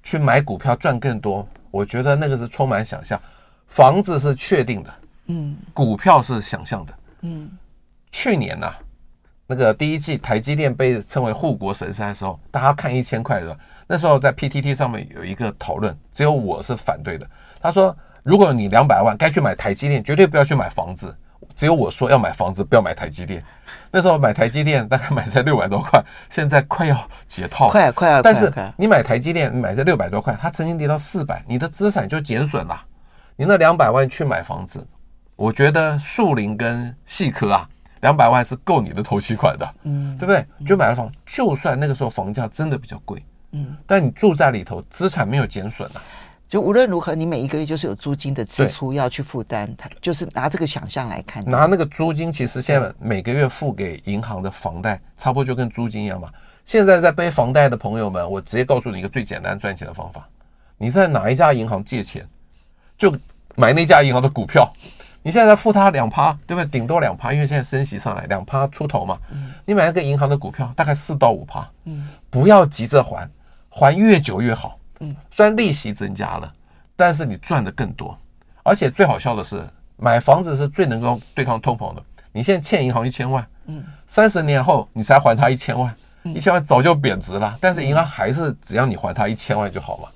[0.02, 1.46] 去买股票赚更多。
[1.70, 3.20] 我觉得那个是充满想象，
[3.66, 4.94] 房子是确定的，
[5.26, 7.50] 嗯，股票是想象的，嗯。
[8.12, 8.78] 去年呐、啊，
[9.46, 17.24] 那个第一季台积电被称为护国神山的时候，大家看一千块的，那时候在 PTT 上面有一个讨论，只有我是反对的。
[17.60, 21.14] 他说，如果你两百万该去买台积电，绝对不要去买房子。
[21.60, 23.44] 只有我说要买房子，不要买台积电。
[23.90, 26.96] 那时候买台积电大概买在六百多块，现在快要
[27.28, 28.22] 解套，快快要。
[28.22, 32.82] 但是你买台积电，你买在六百多块，它曾经跌到四百，你的资产就减损了。
[33.36, 34.82] 你那两百万去买房子，
[35.36, 37.68] 我觉得树林跟细科啊，
[38.00, 40.46] 两百万是够你的头期款的，嗯，对不对？
[40.64, 46.00] 就买了房，就算那个时候房价真的比较贵，嗯，但你住在里头，资产没有减损啊。
[46.50, 51.44] 就无论如何，你每一个月就是有租金的支出要去负担，他就是拿这个想象来看。
[51.48, 56.28] 拿那个租金，其实现在每个月付给银行的房贷，差不多就跟租金一样嘛。
[56.64, 60.28] 现在在背房贷的朋友们，我直接告诉你一个最简单赚钱的方法：
[60.76, 62.26] 你在哪一家银行借钱，
[62.98, 63.16] 就
[63.54, 64.68] 买那家银行的股票。
[65.22, 66.66] 你现在在付他两趴，对不对？
[66.66, 69.16] 顶多两趴，因为现在升息上来，两趴出头嘛。
[69.64, 71.64] 你买那个银行的股票，大概四到五趴。
[71.84, 73.30] 嗯，不要急着还，
[73.68, 74.79] 还越久越好。
[75.00, 76.52] 嗯，虽然利息增加了，
[76.96, 78.16] 但是你赚的更多，
[78.62, 79.62] 而且最好笑的是，
[79.96, 82.02] 买房子是最能够对抗通膨的。
[82.32, 90.08] 你现在欠银行一千万，嗯，三十年后你才还他一千万，一千万早就贬值了，但是银行还是只要你还他一千万就好嘛，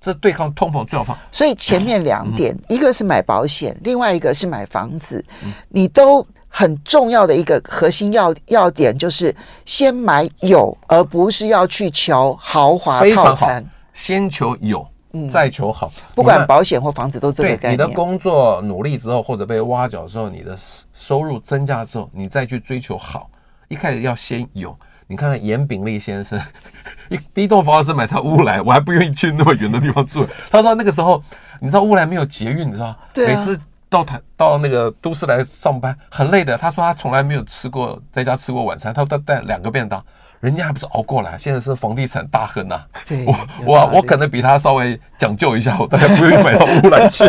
[0.00, 1.16] 这对抗通膨最好方。
[1.30, 5.24] 所以前面两点，一个是买保险，另外一个是买房子，
[5.68, 13.64] 你都很重要的一个核心要要点就是先买有，而不是要去求豪华套餐。
[13.92, 14.86] 先求有，
[15.28, 15.92] 再求好。
[15.96, 17.72] 嗯、不管保险或房子都这个概念。
[17.72, 20.56] 你的工作努力之后，或者被挖角之后，你的
[20.92, 23.30] 收入增加之后，你再去追求好。
[23.68, 24.76] 一开始要先有。
[25.06, 26.40] 你看看严炳立先生，
[27.10, 30.24] 一第一栋房子是买在乌来，我还不愿意去那么远的地方住。
[30.48, 31.20] 他说那个时候，
[31.60, 32.96] 你知道乌来没有捷运，你知道？
[33.12, 33.34] 对、啊。
[33.34, 36.56] 每次到台到那个都市来上班很累的。
[36.56, 40.00] 他说他从来没有吃过在家吃过晚餐，他说他带两个便当，
[40.40, 41.36] 人家还不是熬过来。
[41.38, 42.86] 现在是房地产大亨呐、啊，
[43.26, 47.24] 我我我可能比他稍微讲究一下，我大概不愿意买到乌兰去。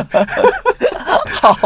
[1.42, 1.58] 好。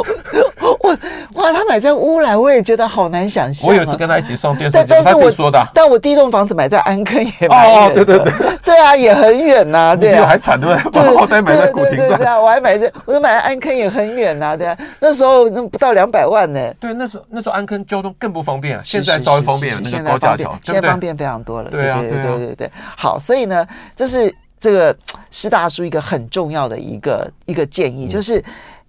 [0.85, 3.69] 我哇，他买在乌来，我也觉得好难想象、啊。
[3.69, 5.67] 我有一次跟他一起上电视节目，他自己说的、啊。
[5.73, 11.01] 但我第一栋房子买在安坑也蛮远哦，对对对， 对啊，也很远呐、啊，对啊，还惨对不对？
[11.09, 16.59] 我好歹买在古亭站，对啊，我还买在，我买在安坑也很远呐、啊，对啊，那时候那不到两百万呢。
[16.79, 21.69] 对，那时候那时候安坑交通更不方便，现在稍微方便，那个高架桥，现在方便非常多了。
[21.69, 24.95] 对啊，对对对对对，好，所以呢，这是这个
[25.31, 28.43] 施大叔一个很重要的一个一个建议，就是。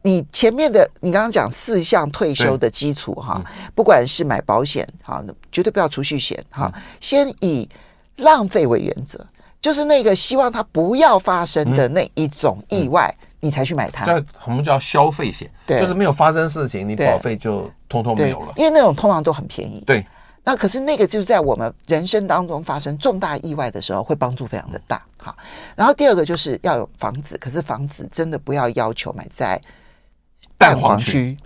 [0.07, 3.42] 你前面的，你刚刚讲四项退休的基础哈，
[3.75, 7.69] 不管是买保险哈，绝对不要储蓄险哈，先以
[8.19, 9.19] 浪费为原则，
[9.61, 14.07] 就是那个希望它不要发生的那一种意外，你才去买它。
[14.07, 18.53] 这我们叫消费险，对，就是没有发生事情，你保费就通通没有了。
[18.55, 19.83] 因为那种通常都很便宜。
[19.85, 20.07] 对，
[20.45, 25.03] 那可是那个就是在我们人生当中发生重大意外的时候，会帮助非常的大。
[25.19, 25.37] 好，
[25.75, 29.61] 然后第二个就是要有房子，可是房子真的不要要求买在。
[30.59, 31.37] 蛋黄区，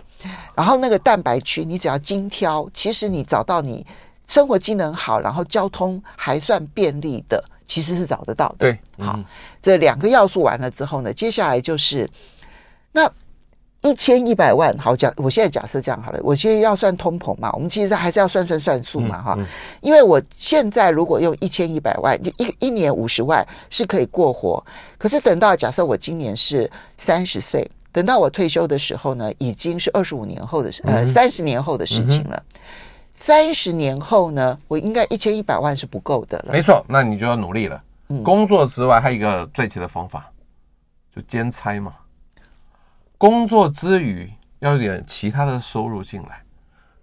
[0.55, 3.85] 然后那个蛋白区，你只要精挑，其实你找到你
[4.25, 8.55] 生活机能好，然后交通还算便利的，其实是找得到的。
[8.59, 9.19] 对，好，
[9.61, 12.09] 这两个要素完了之后呢，接下来就是
[12.93, 13.11] 那
[13.81, 14.73] 一千一百万。
[14.77, 19.47] 好，假我现在假设这样好了，我现在要算通膨嘛，我们其实还是要算算算数嘛，哈、嗯嗯，
[19.81, 24.63] 因为我现在如果用一千一百万，就一一年五十万是可以过活，
[24.97, 27.69] 可是等到假设我今年是三十岁。
[27.91, 32.43] 等到我退休的时候呢，已经是二十五年后的事，呃，三十年后的事情了。
[33.13, 36.53] 三十年后呢，我应该一千一百万是不够的了。
[36.53, 37.81] 没错，那你就要努力了。
[38.23, 40.31] 工作之外还有一个赚钱的方法，
[41.15, 41.93] 就兼差嘛。
[43.17, 46.41] 工作之余要有点其他的收入进来。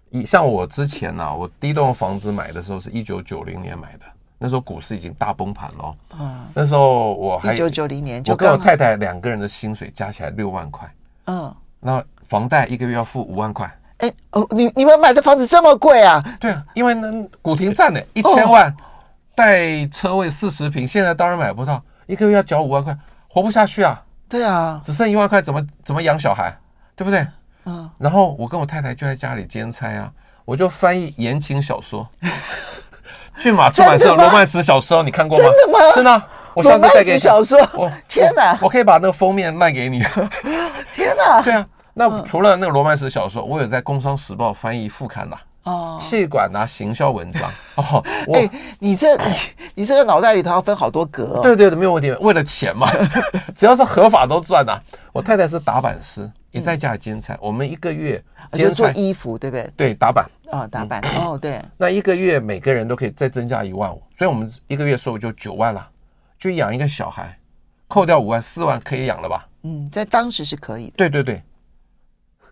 [0.09, 4.05] 以像我之前呢、啊，我第一栋房子买的时候是一九九零年买的。
[4.41, 10.89] 那时候股市已经大崩盘了，嗯，那时候我还一九九零年，我跟我太太两个人的薪水加起来六万块，
[11.25, 16.23] 嗯，那房贷一个月要付五万块，哎哦，你你们买的房子这么贵啊？
[16.39, 18.73] 对啊，因为那古亭站的一千万，
[19.35, 22.97] 带车位四十平，现在当然买不到，一个月要缴五万块，
[23.27, 24.01] 活不下去啊。
[24.29, 26.57] 对啊，只剩一万块，怎么怎么养小孩，
[26.95, 27.27] 对不对？
[27.65, 30.09] 嗯，然后我跟我太太就在家里兼差啊，
[30.45, 32.07] 我就翻译言情小说。
[33.39, 35.45] 骏马出版社罗曼史小说，你看过吗？
[35.45, 35.95] 真的吗？
[35.95, 37.17] 真的、啊，我下次带给你。
[37.17, 38.65] 小说，我天哪我！
[38.65, 40.03] 我可以把那个封面卖给你。
[40.93, 41.41] 天哪！
[41.41, 45.39] 对啊，那除了那个罗曼史小说，我有在《工商时报》翻译副刊啦。
[45.63, 45.97] 哦。
[45.99, 47.49] 气管啊，行销文章。
[47.75, 48.03] 哦。
[48.33, 49.35] 哎、欸，你这你
[49.75, 51.39] 你这个脑袋里头要分好多格、哦。
[51.41, 52.11] 对对对，没有问题。
[52.19, 52.89] 为了钱嘛，
[53.55, 54.81] 只要是合法都赚呐、啊。
[55.13, 57.37] 我太太是打板师，也在家里兼差。
[57.39, 58.21] 我们一个月
[58.51, 59.69] 兼做衣服，对不对？
[59.77, 60.25] 对，打板。
[60.51, 65.87] 哦，打板、嗯、哦，对， 那一个月每个人都可以再增加一万五，所以我们一个月收入就九万了，
[66.37, 67.37] 就养一个小孩，
[67.87, 69.47] 扣掉五万，四万可以养了吧？
[69.63, 70.93] 嗯，在当时是可以的。
[70.97, 71.43] 对对对。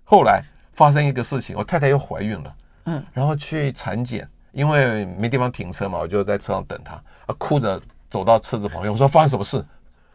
[0.03, 0.41] 后来
[0.73, 2.55] 发生一个事情，我太太又怀孕了，
[2.85, 9.57] 嗯，然后去产检，因为没地方停车嘛，我就在车上等她，啊，哭着走到车子旁边，我说发生什么事？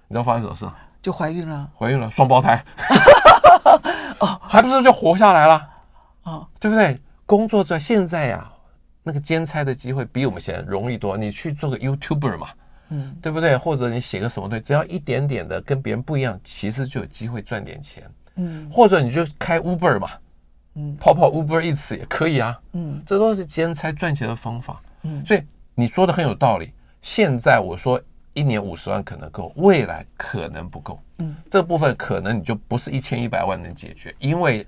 [0.08, 0.66] 你知道发生什么事？
[1.02, 2.64] 就怀孕了，怀孕了，双胞胎，
[4.20, 5.68] 哦，还不是就活下来了？
[6.22, 6.96] 哦，对不对？
[7.32, 8.52] 工作在现在呀、啊，
[9.02, 11.16] 那个兼差的机会比我们现在容易多。
[11.16, 12.48] 你去做个 YouTuber 嘛，
[12.90, 13.56] 嗯，对不对？
[13.56, 18.04] 或者你写个什么东西，只要一点点的跟别人不一样，其实就有机会赚点钱。
[18.34, 20.10] 嗯，或者你就开 Uber 嘛，
[20.74, 22.60] 嗯，跑跑 Uber Eats 也可以啊。
[22.72, 24.82] 嗯，这都是兼差赚钱的方法。
[25.04, 25.42] 嗯，所以
[25.74, 26.70] 你说的很有道理。
[27.00, 27.98] 现在我说
[28.34, 31.00] 一年五十万可能够，未来可能不够。
[31.20, 34.66] 嗯，这部分可能你就不是一千一百万能解决，因为。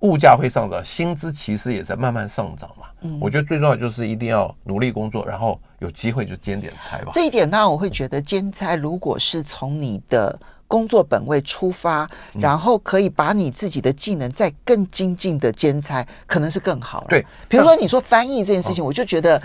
[0.00, 2.86] 物价会上涨，薪资其实也在慢慢上涨嘛。
[3.02, 7.12] 嗯，我觉得最重要就是一定要努力工作，然后有机会就兼点差吧。
[7.12, 17.04] 这一点当然我会觉得兼差，如果是从你的工作本位出发，然后可以把你自己的技能再更精进的兼差，可能是更好。
[17.08, 19.40] 对，比如说你说翻译这件事情，我就觉得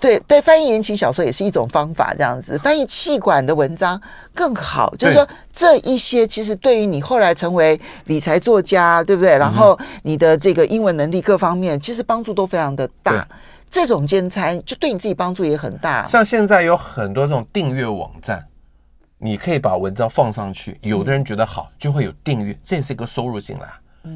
[0.00, 4.00] 对对，翻译言情小说也是一种方法，这样子翻译气管的文章
[4.34, 4.94] 更好。
[4.96, 9.36] 就是说，这一些其实对于你后来成为理财作家，对不对？
[9.36, 13.26] 然后你的这个英文能力各方面，其实帮助都非常的大。
[13.70, 16.02] 这种兼差就对你自己帮助也很大。
[16.06, 18.42] 像现在有很多这种订阅网站，
[19.18, 23.68] 你可以把文章放上去，有的人觉得好，就会有订阅，这也是一个收入进来。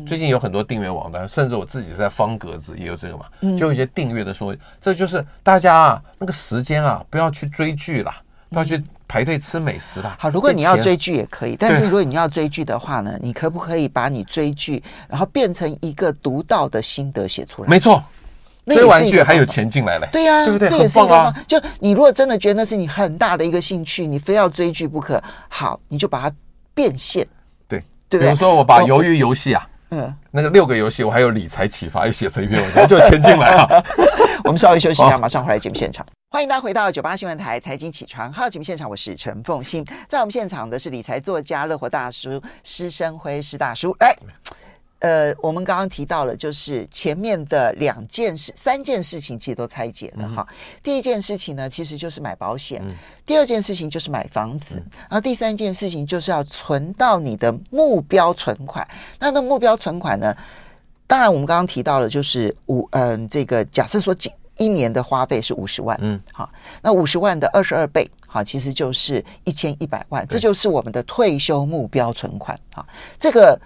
[0.07, 3.27] 最近有很多订阅网站，甚至我自己在方格子也有这个嘛，
[3.57, 8.17] 就有一些订阅的说，这就是大家啊那个时间啊，不要去追剧啦，
[8.51, 10.17] 不要去排队吃美食啦。
[10.19, 17.69] 好，如果你要追剧也可以，但是如果你要追剧的话呢，你可不可以把你追剧然后变成一个独到的心得写出来？
[17.69, 18.03] 没错，
[18.67, 20.69] 追完剧还有钱进来了，对呀，对不对？
[20.69, 21.35] 这也是一个。
[21.47, 26.37] 就你如果真的觉得那是你很大的一个兴趣，你非要追剧不可，好，你就把它
[26.73, 27.27] 变现。
[27.69, 27.79] 对，
[28.09, 28.21] 对对？
[28.21, 29.69] 比如说我把鱿鱼游戏啊。
[29.95, 33.85] 嗯，那个六个游戏，我还有理财启发，也写成一篇文章，就签进来了。
[34.43, 36.05] 我们稍微休息一下，马上回来节目现场。
[36.31, 39.85] 欢迎大家回到九八新闻台财经起床号节目现场，我是陈凤欣。
[40.09, 44.17] 在我们现场的是理财作家、乐活大叔施生辉施大叔，来。
[45.03, 50.47] 呃，我们刚刚提到了，就是前面的两件事、三件事情，其实都拆解了哈。
[50.81, 52.81] 第一件事情呢，其实就是买保险；
[53.27, 58.87] 第二件事情就是买房子；然后第三件事情就是要存到你的目标存款。
[59.19, 60.33] 那那目标存款呢？
[61.09, 64.15] 当然，我们刚刚提到了，就是五嗯，这个假设说，
[64.57, 66.49] 一年的花费是五十万，嗯，好，
[66.81, 72.87] 那五十万的二十二倍，好，其实就是一千一百万，这就是我们的退休目标存款啊，
[73.19, 73.61] 这个。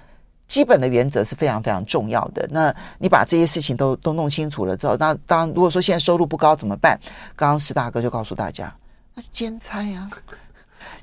[0.46, 2.46] 基本的原则是非常非常重要的。
[2.50, 6.98] 那你把这些事情都都弄清楚了之后，那当如果说现在收入不高怎么办？
[7.34, 8.72] 刚刚石大哥就告诉大家，
[9.14, 10.08] 那就兼差呀，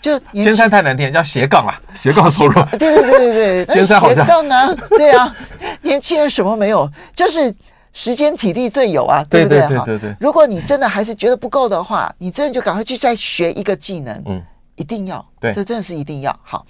[0.02, 2.54] 就兼差太难听，叫斜杠啊， 斜杠收入。
[2.72, 5.36] 对对对对对， 斜杠啊，对啊，
[5.82, 7.54] 年轻人什么没有，就是
[7.92, 9.60] 时间体力最有啊，对不对？
[9.60, 10.16] 对对对对。
[10.20, 14.42] 如果你真的还是觉得不够的话，你真的就赶快去再学一个技能，嗯，
[14.76, 16.40] 一定要，对，这真的是一定要。
[16.44, 16.66] 好。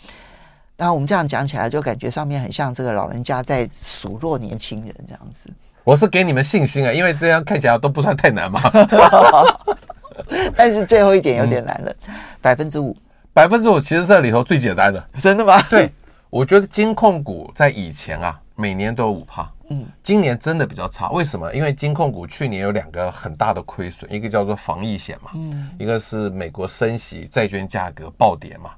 [0.83, 5.49] 然后我们这样讲起来，就感觉上面很像这个老人家在数落年轻人这样子。
[5.85, 8.61] 我是给你们信心啊，因为这样看起来都不算太难嘛。
[10.57, 11.95] 但是最后一点有点难了，
[12.41, 12.93] 百分之五，
[13.31, 15.01] 百分之五其实是这里头最简单的。
[15.17, 15.57] 真的吗？
[15.69, 15.89] 对，
[16.29, 19.49] 我觉得金控股在以前啊，每年都有五趴。
[19.69, 21.49] 嗯，今年真的比较差，为什么？
[21.53, 28.71] 因为金控股去年有两个很大的亏损，一个叫做防疫险嘛，嗯，一个是美国升息，债券价格暴跌嘛。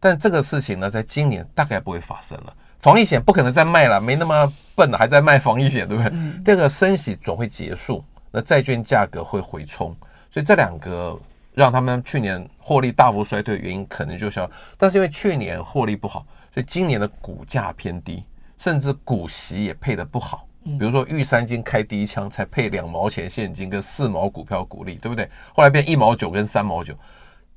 [0.00, 2.54] 但这个事情呢，在今年大概不会发生了。
[2.78, 6.10] 防疫险不可能再卖了，没那么笨了，还在卖防疫险，对不对？
[6.42, 9.94] 第二个升息总会结束，那债券价格会回冲，
[10.30, 11.20] 所以这两个
[11.52, 18.24] 让他们去年获利大幅衰退的原因可能就是要，但是因为去年获利不好，所以今年的股价偏低，
[18.56, 20.46] 甚至股息也配得不好。
[20.62, 25.28] 比如说玉三金开第一枪才配两毛钱现金跟四毛股票股利，对不对？
[25.54, 26.94] 后来变一毛九跟三毛九。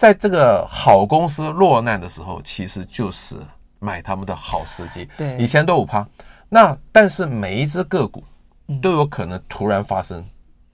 [0.03, 3.37] 在这个好公司落难的时候，其实就是
[3.79, 5.07] 买他们的好时机。
[5.15, 6.05] 对，以前都五趴，
[6.49, 8.21] 那但是每一只个股
[8.81, 10.21] 都有可能突然发生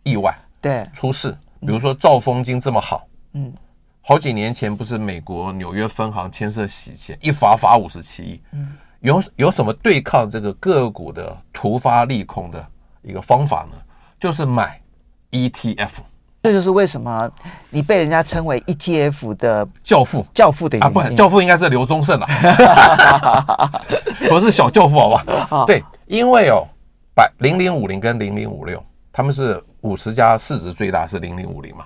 [0.01, 1.37] 意外，对，出事。
[1.59, 3.53] 比如说兆丰金这么好，嗯，
[4.01, 12.67] 好几年前不是美国纽约分行牵涉洗钱，一罚罚五十七亿，嗯，有有什么对抗这个个股的突发利空的
[13.03, 13.77] 一个方法呢？
[14.19, 14.81] 就是买
[15.29, 15.99] ETF。
[16.41, 17.30] 这就是为什么
[17.69, 20.80] 你被人家称为 ETF 的教父，教父的。
[20.80, 22.25] 啊，不，教父应该是刘宗盛了，
[24.32, 25.65] 我是小教父，好吧？
[25.67, 26.65] 对，因为哦，
[27.13, 31.86] 百零零五零跟零零五六，他们是五十家市值最大是零零五零嘛，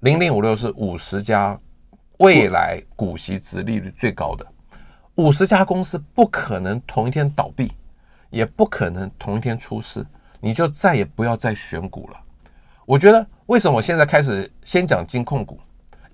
[0.00, 1.58] 零零五六是五十家
[2.18, 4.46] 未来股息值利率最高的，
[5.16, 7.72] 五十家公司不可能同一天倒闭，
[8.30, 10.06] 也不可能同一天出事，
[10.38, 12.20] 你就再也不要再选股了。
[12.86, 15.58] 我觉得为什么我现在开始先讲金控股？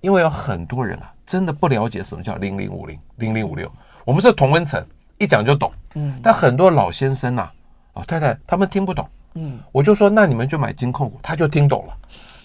[0.01, 3.71] 因为有很多人啊，真的不了解什么叫零零五零、零零五六。
[4.07, 4.83] 我们是同温层，
[5.19, 5.71] 一讲就懂。
[5.97, 6.19] 嗯。
[6.23, 7.51] 但很多老先生呐，
[7.93, 9.07] 老太太他们听不懂。
[9.35, 9.59] 嗯。
[9.71, 11.95] 我就说，那你们就买金控股，他就听懂了。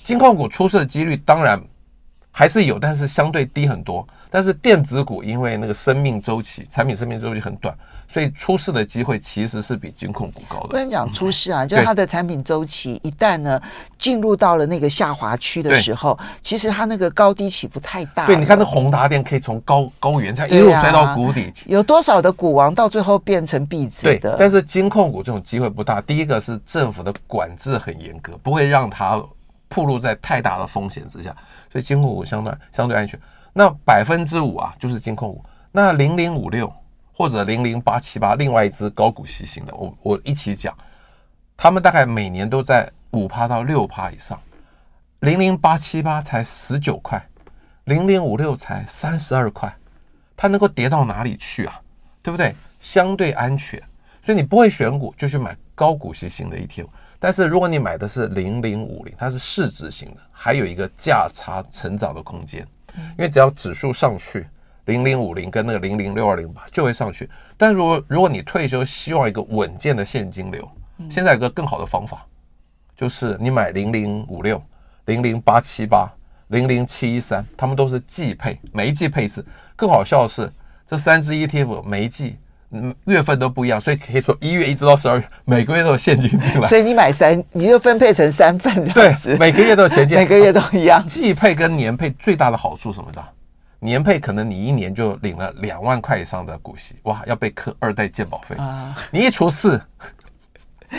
[0.04, 1.58] 金控股出事的几率当然
[2.41, 4.04] 还是有，但是相对低很多。
[4.32, 7.71] 但是电子股因为那个生命周期，产品生命周期很短。
[8.08, 10.69] 所以出事的机会其实是比金控股高的。
[10.69, 13.62] 不能讲出事啊，就是它的产品周期一旦呢
[13.97, 18.25] 进入到了那个下滑区的时候，其实它那个高低起伏太大。
[18.25, 24.35] 对，你看那宏达电可以从高高原才一路摔到谷底，有多少的股王到最后变成壁纸的？
[24.39, 26.02] 但是金控股这种机会不大。
[26.02, 29.23] 第一个是政府的管制很严格，不会让它
[29.72, 31.36] 暴露在太大的风险之下，
[31.72, 33.19] 所以金控股相对相对安全。
[33.54, 35.44] 那百分之五啊，就是金控股。
[35.72, 36.72] 那零零五六。
[37.13, 40.76] 或者零零八七八，另外一支高股息型的，我我一起讲，
[41.56, 44.40] 他们大概每年都在五趴到六趴以上。
[45.19, 47.24] 零零八七八才十九块，
[47.84, 49.72] 零零五六才三十二块，
[50.36, 51.80] 它能够跌到哪里去啊？
[52.24, 52.56] 对不对？
[52.80, 53.80] 相对安全，
[54.24, 56.88] 所以你不会选股就去买高股息型的 ETF。
[57.22, 62.67] 但是如果你买的是零零五零，它是市值型的，还有一个价差成长的空间，
[63.12, 64.48] 因为只要指数上去，
[64.86, 67.30] 零零五零跟那个零零六二零八就会上去。
[67.56, 70.67] 但如果如果你退休希望一个稳健的现金流，
[71.12, 72.26] 现在有个更好的方法，
[72.98, 74.60] 就是你买零零五六。
[75.06, 76.08] 零零八七八、
[76.50, 79.44] 零零七一三，他们都是季配，每一季配一次。
[79.76, 80.50] 更好笑的是，
[80.86, 82.38] 这三只 ETF 每一季
[82.72, 86.67] 嗯月份都不一样，所以可以说一月一直到十二月，每个月都有现金进来。
[86.67, 89.30] 所以你买三，你就分配成三份这样子。
[89.30, 91.06] 对，每个月都有钱进，每个月都一样。
[91.08, 93.24] 季配跟年配最大的好处什么的？
[93.80, 98.96] 年配可能你一年就领了两万块以上的股息，哇，要被课二代鉴保费啊！
[99.12, 99.82] 你一除四。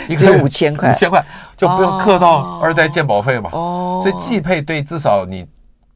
[0.09, 1.23] 一个月五千块，五千块
[1.55, 3.51] 就不用扣到二代鉴保费嘛。
[3.53, 5.45] 哦，所以季配对至少你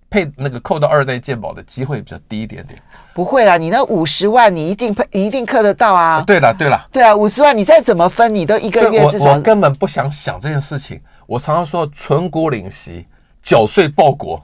[0.10, 2.82] 配那个扣到二代健保的机会比较低一点点。
[3.14, 6.24] 不会啦，你那五十万你一定配，你一定扣得到啊。
[6.26, 9.34] 对了，对了，对啊，五十万你再怎么分，你都一个月至少。
[9.34, 11.02] 我根本不想想这件事情。
[11.26, 13.06] 我常常说，存股领息，
[13.42, 14.40] 缴税报国。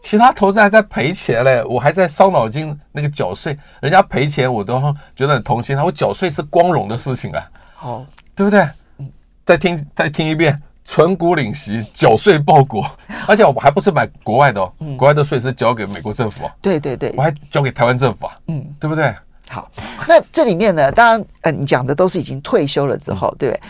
[0.00, 4.80] 其他投资还在赔钱嘞，我还在伤脑筋那个缴税，人家赔钱我都
[5.14, 5.84] 觉得很痛心他。
[5.84, 7.50] 我缴税是光荣的事情啊。
[7.74, 8.06] 好。
[8.34, 8.66] 对不对？
[9.44, 10.62] 再听再听一遍，
[10.92, 12.84] 存股领息，缴税报国，
[13.28, 16.52] 而且我还不是买国外的哦，国外的税是交给美国政府啊。
[16.60, 18.36] 对对对，我还交给台湾政府啊。
[18.48, 19.14] 嗯，对不对？
[19.48, 19.70] 好，
[20.08, 23.60] 那这里面呢，当然，呃，你讲的都是已经退休了之后，对不对？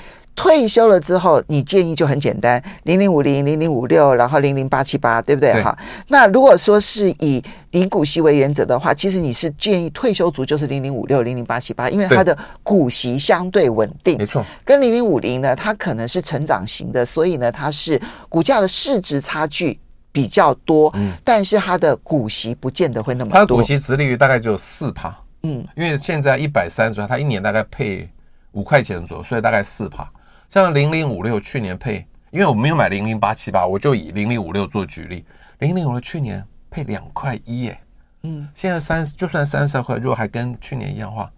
[0.41, 5.63] 退休了之后，你建议就很简单：零零五零、零零五六，然后零零八七八，对不对？
[5.63, 5.77] 哈。
[6.09, 14.43] 那如果说是以零股息为原则的话，其实你是建议退休族就是零零五六、零零八七八，因为它的股息相对稳定，没错。
[14.65, 19.79] 跟零零五零呢，它可能是成长型的，所以呢，它是股价的市值差距
[20.11, 23.35] 比较多，嗯，但是它的股息不见得会那么多。
[23.35, 28.09] 它的股息殖利率大概只有四趴，嗯，因为现在一百三十，它一年大概配
[28.53, 30.11] 五块钱左右，所以大概四趴。
[30.51, 35.25] 像零零五六去年配，因为我没有买零零八七八，我就以零零五六做举例。
[35.61, 37.81] 零零五六去年配两块一，哎，
[38.25, 41.33] 嗯，现在三就算三十块，如果还跟去年一样的话，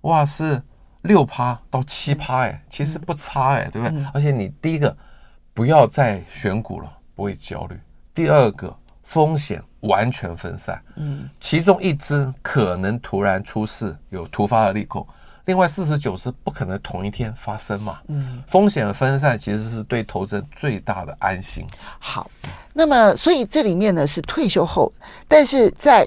[0.00, 0.60] 哇，是
[1.02, 4.04] 六趴到七趴，哎，其实不差，哎，对不对？
[4.12, 4.94] 而且你第一个
[5.54, 7.76] 不要再选股了，不会焦虑；
[8.12, 15.06] 第二个风险完全分散，嗯，其中一只可能突然出事，有突发的利空。
[15.46, 21.66] 另外四十九只不可能同一天发生嘛，嗯，风险分散其实是对投资人最大的安心。
[21.98, 22.30] 好，
[22.72, 24.92] 那么所以这里面呢是退休后，
[25.26, 26.06] 但是在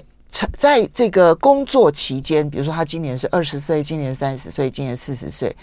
[0.56, 5.54] 在这个工作期间，比如说他今年是二十岁，今年三十岁，今年四十岁，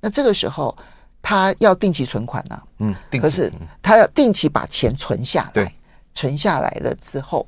[0.00, 0.76] 那这个时候
[1.20, 2.62] 他要定期存款呢、啊？
[2.80, 5.74] 嗯，可是他要定期把钱存下来，
[6.14, 7.46] 存下来了之后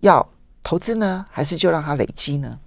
[0.00, 0.26] 要
[0.62, 2.58] 投资呢，还是就让它累积呢？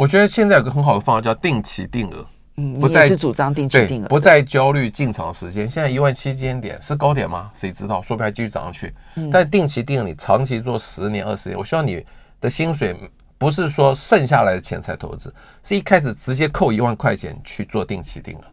[0.00, 2.26] 我觉得现在有个很好的方法叫定期定额，
[2.56, 5.68] 嗯，不再是主张定期定额，不再焦虑进场时间。
[5.68, 7.50] 现在一万七千点是高点吗？
[7.52, 8.00] 谁知道？
[8.00, 8.94] 说不定还继续涨上去。
[9.30, 12.02] 但定期定额，你长期做十年、二十年，我希望你
[12.40, 12.96] 的薪水
[13.36, 15.30] 不是说剩下来的钱才投资，
[15.62, 18.44] 是一开始直接扣一万块钱去做定期定额。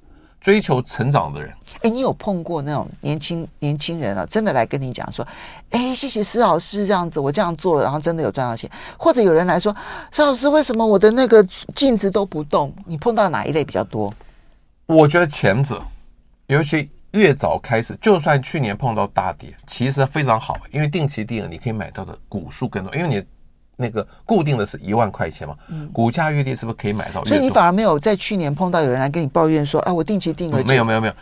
[0.48, 4.26] 追求成长的人，哎，你有碰过那种年轻年轻人啊？
[4.28, 5.28] 真的来跟你讲说，
[5.72, 8.72] 哎，谢谢施老师这样子，我这样做，然后真的有赚到钱。
[8.98, 9.76] 或者有人来说，
[10.10, 11.44] 施老师，为什么我的那个
[11.76, 12.74] 净值都不动？
[12.86, 14.14] 你碰到哪一类比较多？
[14.86, 15.84] 我觉得前者，
[16.46, 23.22] 尤其越早开始，就算去年碰到大跌，其实非常好，因为定期定额你可以买到的股数更多，因为你。
[23.80, 27.24] 那个固定的是一万块钱嘛，嗯股价越低是不是可以买到？
[27.24, 31.14] 所以你反而没有在去年碰到有人来跟你抱怨说，啊，我定期定额、嗯、没有没有没有，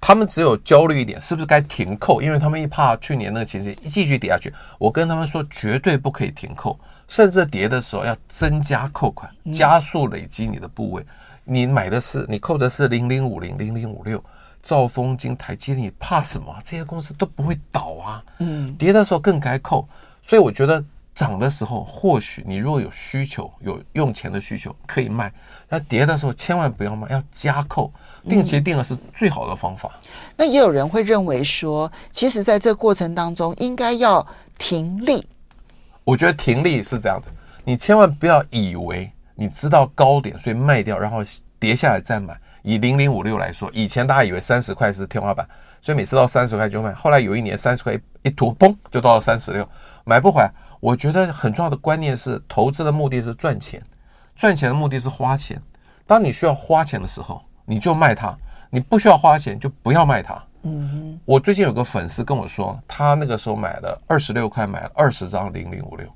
[0.00, 2.20] 他们只有焦虑一点，是不是该停扣？
[2.20, 4.52] 因为他们一怕去年那个情形一继续跌下去。
[4.76, 11.06] 我跟他们说，绝对不可以停扣，甚至跌的时候要增加扣款，加速累积你的部位。
[11.44, 14.20] 你买的是你扣的是零零五零零零五六，
[14.62, 16.52] 兆丰金、台积电，你怕什么？
[16.64, 18.24] 这些公司都不会倒啊。
[18.40, 19.88] 嗯，跌的时候更该扣。
[20.22, 20.84] 所以我觉得。
[21.20, 25.28] 涨的时候，或许你如果有需求、有用钱的需求，可以卖；
[25.68, 27.92] 那跌的时候，千万不要卖，要加扣。
[28.26, 29.90] 定期定额是最好的方法。
[30.02, 30.08] 嗯。
[30.38, 35.28] 那也有人会认为说，其实在这过程当中，应该要停利。
[36.04, 37.28] 我觉得停利是这样的，
[37.64, 41.18] 你千万不要以为你知道高点，所以卖掉，然后
[41.58, 42.34] 跌下来再买。
[42.62, 45.46] 以零零五六来说，以前大家以为三十块是天花板，
[45.82, 46.94] 所以每次到三十块就卖。
[46.94, 49.68] 后来有一年三十块一突，嘣，就到了三十六，
[50.04, 50.50] 买不回来。
[50.80, 53.82] 我觉得很重要的观念是，投资的目的是赚钱，
[54.34, 55.60] 赚钱的目的是花钱。
[56.06, 58.34] 当你需要花钱的时候，你就卖它；
[58.70, 60.42] 你不需要花钱，就不要卖它。
[60.62, 66.06] 嗯哼，我最近有个粉丝跟我说，他那个时候买了二十六块，买了二十张零零五六，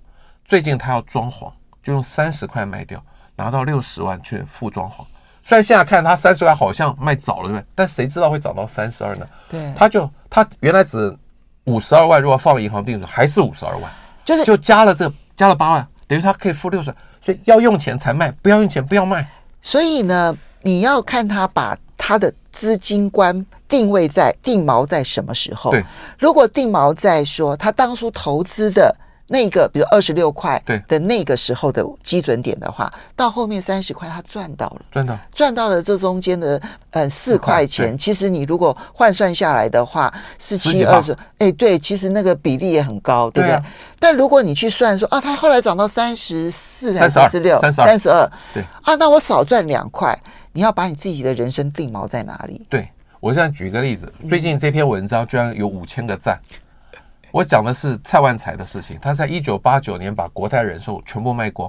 [0.45, 1.51] 最近他要装潢，
[1.83, 3.03] 就用三十块卖掉，
[3.37, 5.05] 拿到六十万去付装潢。
[5.43, 7.65] 虽然现在看他三十块好像卖早了，对不对？
[7.75, 9.29] 但谁知道会涨到三十二呢？
[9.49, 11.17] 对，他就他原来只
[11.65, 13.91] 五十二万，如果放银行定存还是五十二万，
[14.25, 16.97] 就是就加了这加了八万，等于他可以付六十万。
[17.21, 19.27] 所以要用钱才卖，不要用钱不要卖。
[19.63, 25.71] 所以呢，你要看他把他的资金观定位在定锚在什么时候。
[25.71, 25.85] 对，
[26.19, 28.95] 如果定锚在说他当初投资的。
[29.27, 36.61] 那个，比如二十六块的那个时候的基准点的话，到后面三十块，他赚到了，赚到赚到了这中间的
[36.91, 37.97] 呃四块钱。
[37.97, 43.59] 其实你如果换算下来的话，四七二十，哎，对，其实那个比例也很高，对不对？
[43.99, 50.17] 但如果你去算说啊，他后来涨到三十四、三十六、三十二，对啊，那我少赚两块。
[50.57, 52.65] 你要把你自己的人生定锚在哪里？
[52.71, 56.39] 对，我现在举一个例子，最近这篇文章居然有五千个赞。
[57.35, 61.69] 我讲的是蔡万才的事情，他在一九八九年把国泰人寿全部卖光，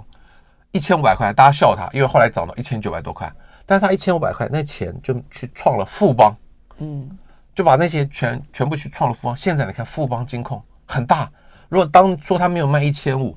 [0.71, 3.33] 一千五百块，大家笑他，因为后来涨到一千九百多块，
[3.65, 6.35] 但是他一千五百块那钱就去创了富邦，
[6.77, 7.09] 嗯，
[7.55, 9.35] 就把那些全全部去创了富邦。
[9.35, 11.27] 现在你看富邦金控很大，
[11.67, 13.35] 如果当初他没有卖一千五，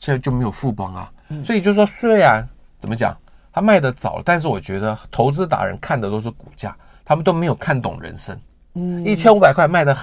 [0.00, 1.12] 现在就没有富邦啊。
[1.44, 2.44] 所以就是说，虽然
[2.80, 3.16] 怎么讲，
[3.52, 8.36] 他卖的早，但是我觉得投资达人看的都是股价，他们都没有看懂人生。
[8.72, 9.96] 嗯，一千五百块卖得。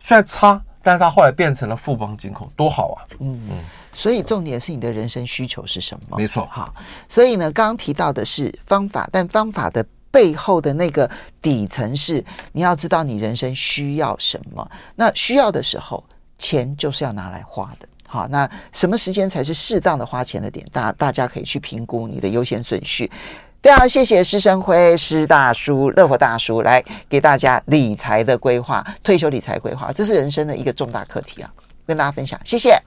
[0.00, 3.06] 虽然差，但是他后来变成了富邦金控，多好啊！
[3.20, 3.58] 嗯嗯，
[3.92, 6.16] 所以重点是你的人生需求是什么？
[6.16, 6.48] 没错。
[6.50, 6.74] 好，
[7.08, 11.08] 所以呢，刚刚提到的是方法，但方法的背后的那个
[11.40, 14.68] 底层是你要知道你人生需要什么。
[14.96, 16.02] 那需要的时候，
[16.38, 17.88] 钱就是要拿来花的。
[18.08, 20.66] 好，那什么时间才是适当的花钱的点？
[20.72, 23.08] 大大家可以去评估你的优先顺序。
[23.62, 31.50] 对啊，谢谢施生辉施大叔、乐活大叔来给大家理财的规划、退休理财规划，这是人生的一个重大课题啊，
[31.86, 32.78] 跟大家分享，谢谢。